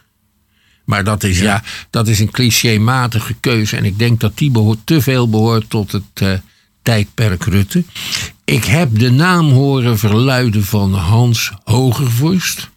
Maar 0.85 1.04
dat 1.04 1.22
is, 1.22 1.40
ja. 1.40 1.62
dat 1.90 2.09
is 2.09 2.20
een 2.20 2.30
clichématige 2.30 3.35
keuze. 3.40 3.76
En 3.76 3.85
ik 3.85 3.98
denk 3.98 4.20
dat 4.20 4.38
die 4.38 4.50
behoort, 4.50 4.78
te 4.85 5.00
veel 5.00 5.28
behoort 5.28 5.70
tot 5.70 5.92
het 5.92 6.02
eh, 6.14 6.33
tijdperk 6.83 7.44
Rutte. 7.44 7.85
Ik 8.44 8.64
heb 8.64 8.98
de 8.98 9.11
naam 9.11 9.50
horen 9.50 9.98
verluiden 9.98 10.64
van 10.64 10.94
Hans 10.94 11.52
Hogervorst. 11.64 12.70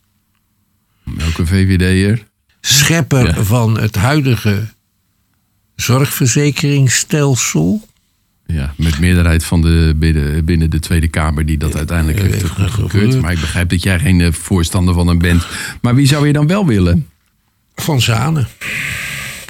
Welke 1.03 1.45
VVD'er? 1.45 2.25
Schepper 2.61 3.25
Ja. 3.25 3.43
van 3.43 3.79
het 3.79 3.95
huidige 3.95 4.67
zorgverzekeringsstelsel. 5.75 7.86
Ja, 8.47 8.73
met 8.75 8.99
meerderheid 8.99 9.43
van 9.43 9.61
de, 9.61 9.93
binnen, 9.95 10.45
binnen 10.45 10.69
de 10.69 10.79
Tweede 10.79 11.07
Kamer 11.07 11.45
die 11.45 11.57
dat 11.57 11.75
uiteindelijk 11.75 12.19
heeft 12.19 12.33
heeft 12.33 12.43
goedgekeurd. 12.43 12.73
goedgekeurd. 12.73 13.21
Maar 13.21 13.31
ik 13.31 13.39
begrijp 13.39 13.69
dat 13.69 13.83
jij 13.83 13.99
geen 13.99 14.21
eh, 14.21 14.31
voorstander 14.31 14.93
van 14.93 15.07
hem 15.07 15.17
bent. 15.17 15.47
Maar 15.81 15.95
wie 15.95 16.07
zou 16.07 16.27
je 16.27 16.33
dan 16.33 16.47
wel 16.47 16.65
willen? 16.65 17.07
Van 17.75 18.01
Zanen. 18.01 18.47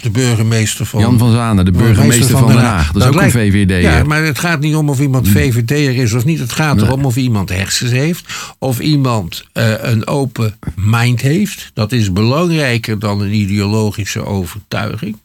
De 0.01 0.09
burgemeester 0.09 0.85
van... 0.85 0.99
Jan 0.99 1.17
van 1.17 1.31
Zanen, 1.31 1.65
de 1.65 1.71
burgemeester 1.71 2.37
van 2.37 2.47
Den 2.47 2.57
Haag. 2.57 2.91
Dat 2.91 3.01
is 3.01 3.07
ook 3.07 3.21
een 3.21 3.31
VVD'er. 3.31 3.81
Ja, 3.81 4.03
maar 4.03 4.23
het 4.23 4.39
gaat 4.39 4.59
niet 4.59 4.75
om 4.75 4.89
of 4.89 4.99
iemand 4.99 5.27
VVD'er 5.27 5.95
is 5.95 6.13
of 6.13 6.25
niet. 6.25 6.39
Het 6.39 6.51
gaat 6.51 6.81
erom 6.81 7.05
of 7.05 7.15
iemand 7.15 7.49
hersens 7.49 7.91
heeft. 7.91 8.33
Of 8.57 8.79
iemand 8.79 9.45
eh, 9.53 9.73
een 9.79 10.07
open 10.07 10.59
mind 10.75 11.21
heeft. 11.21 11.71
Dat 11.73 11.91
is 11.91 12.11
belangrijker 12.11 12.99
dan 12.99 13.21
een 13.21 13.33
ideologische 13.33 14.25
overtuiging. 14.25 15.17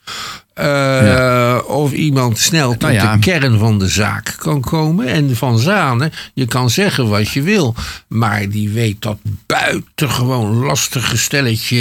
Eh, 0.54 1.58
Of 1.66 1.92
iemand 1.92 2.38
snel 2.38 2.70
tot 2.70 2.80
Nou 2.80 2.92
ja. 2.92 3.12
de 3.12 3.18
kern 3.18 3.58
van 3.58 3.78
de 3.78 3.88
zaak 3.88 4.34
kan 4.38 4.60
komen. 4.60 5.06
En 5.06 5.36
Van 5.36 5.58
Zanen, 5.58 6.12
je 6.34 6.46
kan 6.46 6.70
zeggen 6.70 7.08
wat 7.08 7.30
je 7.30 7.42
wil. 7.42 7.74
Maar 8.08 8.48
die 8.48 8.68
weet 8.68 9.02
dat 9.02 9.18
buitengewoon 9.46 10.54
lastige 10.56 11.16
stelletje 11.18 11.78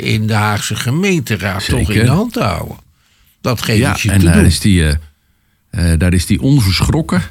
in 0.00 0.26
de 0.26 0.32
Haagse 0.34 0.74
gemeenteraad 0.76 1.68
toch 1.68 1.90
in 1.90 2.04
de 2.04 2.10
hand 2.10 2.32
te 2.32 2.42
houden. 2.42 2.76
Dat 3.40 3.62
geeft 3.62 3.78
Ja, 3.78 3.96
je 4.00 4.10
en 4.10 4.18
te 4.18 4.24
daar 4.24 4.34
doen. 4.34 4.44
is, 4.44 4.60
die, 4.60 4.84
eh, 4.84 5.92
eh, 5.92 5.98
daar 5.98 6.12
is 6.12 6.26
die 6.26 6.40
onverschrokken. 6.40 7.22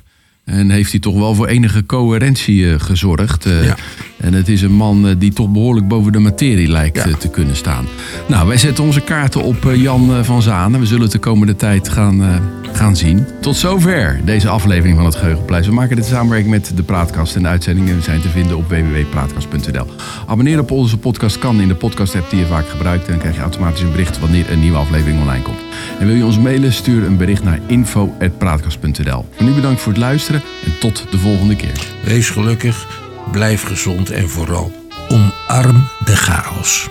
En 0.45 0.69
heeft 0.69 0.91
hij 0.91 0.99
toch 0.99 1.15
wel 1.15 1.35
voor 1.35 1.47
enige 1.47 1.85
coherentie 1.85 2.79
gezorgd. 2.79 3.43
Ja. 3.43 3.75
En 4.23 4.33
het 4.33 4.47
is 4.47 4.61
een 4.61 4.71
man 4.73 5.07
eh, 5.07 5.15
die 5.17 5.33
toch 5.33 5.49
behoorlijk 5.49 5.87
boven 5.87 6.11
de 6.11 6.19
materie 6.19 6.67
lijkt 6.67 6.95
Ja. 6.97 7.05
eh, 7.05 7.13
te 7.13 7.29
kunnen 7.29 7.55
staan. 7.55 7.85
Nou, 8.27 8.47
wij 8.47 8.57
zetten 8.57 8.83
onze 8.83 9.01
kaarten 9.01 9.43
op 9.43 9.65
eh, 9.65 9.81
Jan 9.81 10.25
van 10.25 10.41
Zanen. 10.41 10.79
We 10.79 10.85
zullen 10.85 11.03
het 11.03 11.11
de 11.11 11.17
komende 11.19 11.55
tijd 11.55 11.89
gaan, 11.89 12.41
gaan 12.73 12.95
zien. 12.95 13.25
Tot 13.41 13.55
zover 13.55 14.19
deze 14.25 14.49
aflevering 14.49 14.95
van 14.97 15.05
het 15.05 15.15
Geheugenpleis. 15.15 15.67
We 15.67 15.73
maken 15.73 15.95
dit 15.95 16.05
in 16.05 16.11
samenwerking 16.11 16.49
met 16.51 16.71
de 16.75 16.83
Praatkast. 16.83 17.35
En 17.35 17.41
de 17.41 17.47
uitzendingen 17.47 18.03
zijn 18.03 18.21
te 18.21 18.29
vinden 18.29 18.57
op 18.57 18.69
www.praatkast.nl. 18.69 19.85
Abonneren 20.27 20.61
op 20.61 20.71
onze 20.71 20.97
podcast 20.97 21.39
kan 21.39 21.61
in 21.61 21.67
de 21.67 21.75
podcast-app 21.75 22.29
die 22.29 22.39
je 22.39 22.45
vaak 22.45 22.67
gebruikt. 22.69 23.05
En 23.05 23.11
dan 23.11 23.19
krijg 23.19 23.35
je 23.35 23.41
automatisch 23.41 23.81
een 23.81 23.91
bericht 23.91 24.19
wanneer 24.19 24.51
een 24.51 24.59
nieuwe 24.59 24.77
aflevering 24.77 25.19
online 25.21 25.43
komt. 25.43 25.59
En 25.99 26.07
wil 26.07 26.15
je 26.15 26.25
ons 26.25 26.39
mailen, 26.39 26.73
stuur 26.73 27.03
een 27.05 27.17
bericht 27.17 27.43
naar 27.43 27.59
info.praatkast.nl. 27.67 29.25
Voor 29.35 29.45
nu 29.45 29.51
bedankt 29.51 29.81
voor 29.81 29.91
het 29.91 30.01
luisteren 30.01 30.41
en 30.65 30.71
tot 30.79 31.05
de 31.11 31.17
volgende 31.17 31.55
keer. 31.55 31.87
Wees 32.05 32.29
gelukkig, 32.29 32.87
blijf 33.31 33.63
gezond 33.63 34.09
en 34.09 34.29
vooral 34.29 34.71
omarm 35.09 35.87
de 36.05 36.15
chaos. 36.15 36.89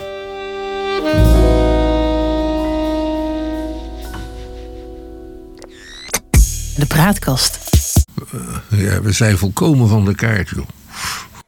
De 6.76 6.86
praatkast. 6.88 7.58
Ja, 8.68 9.00
we 9.02 9.12
zijn 9.12 9.38
volkomen 9.38 9.88
van 9.88 10.04
de 10.04 10.14
kaart, 10.14 10.48
joh. 10.48 10.66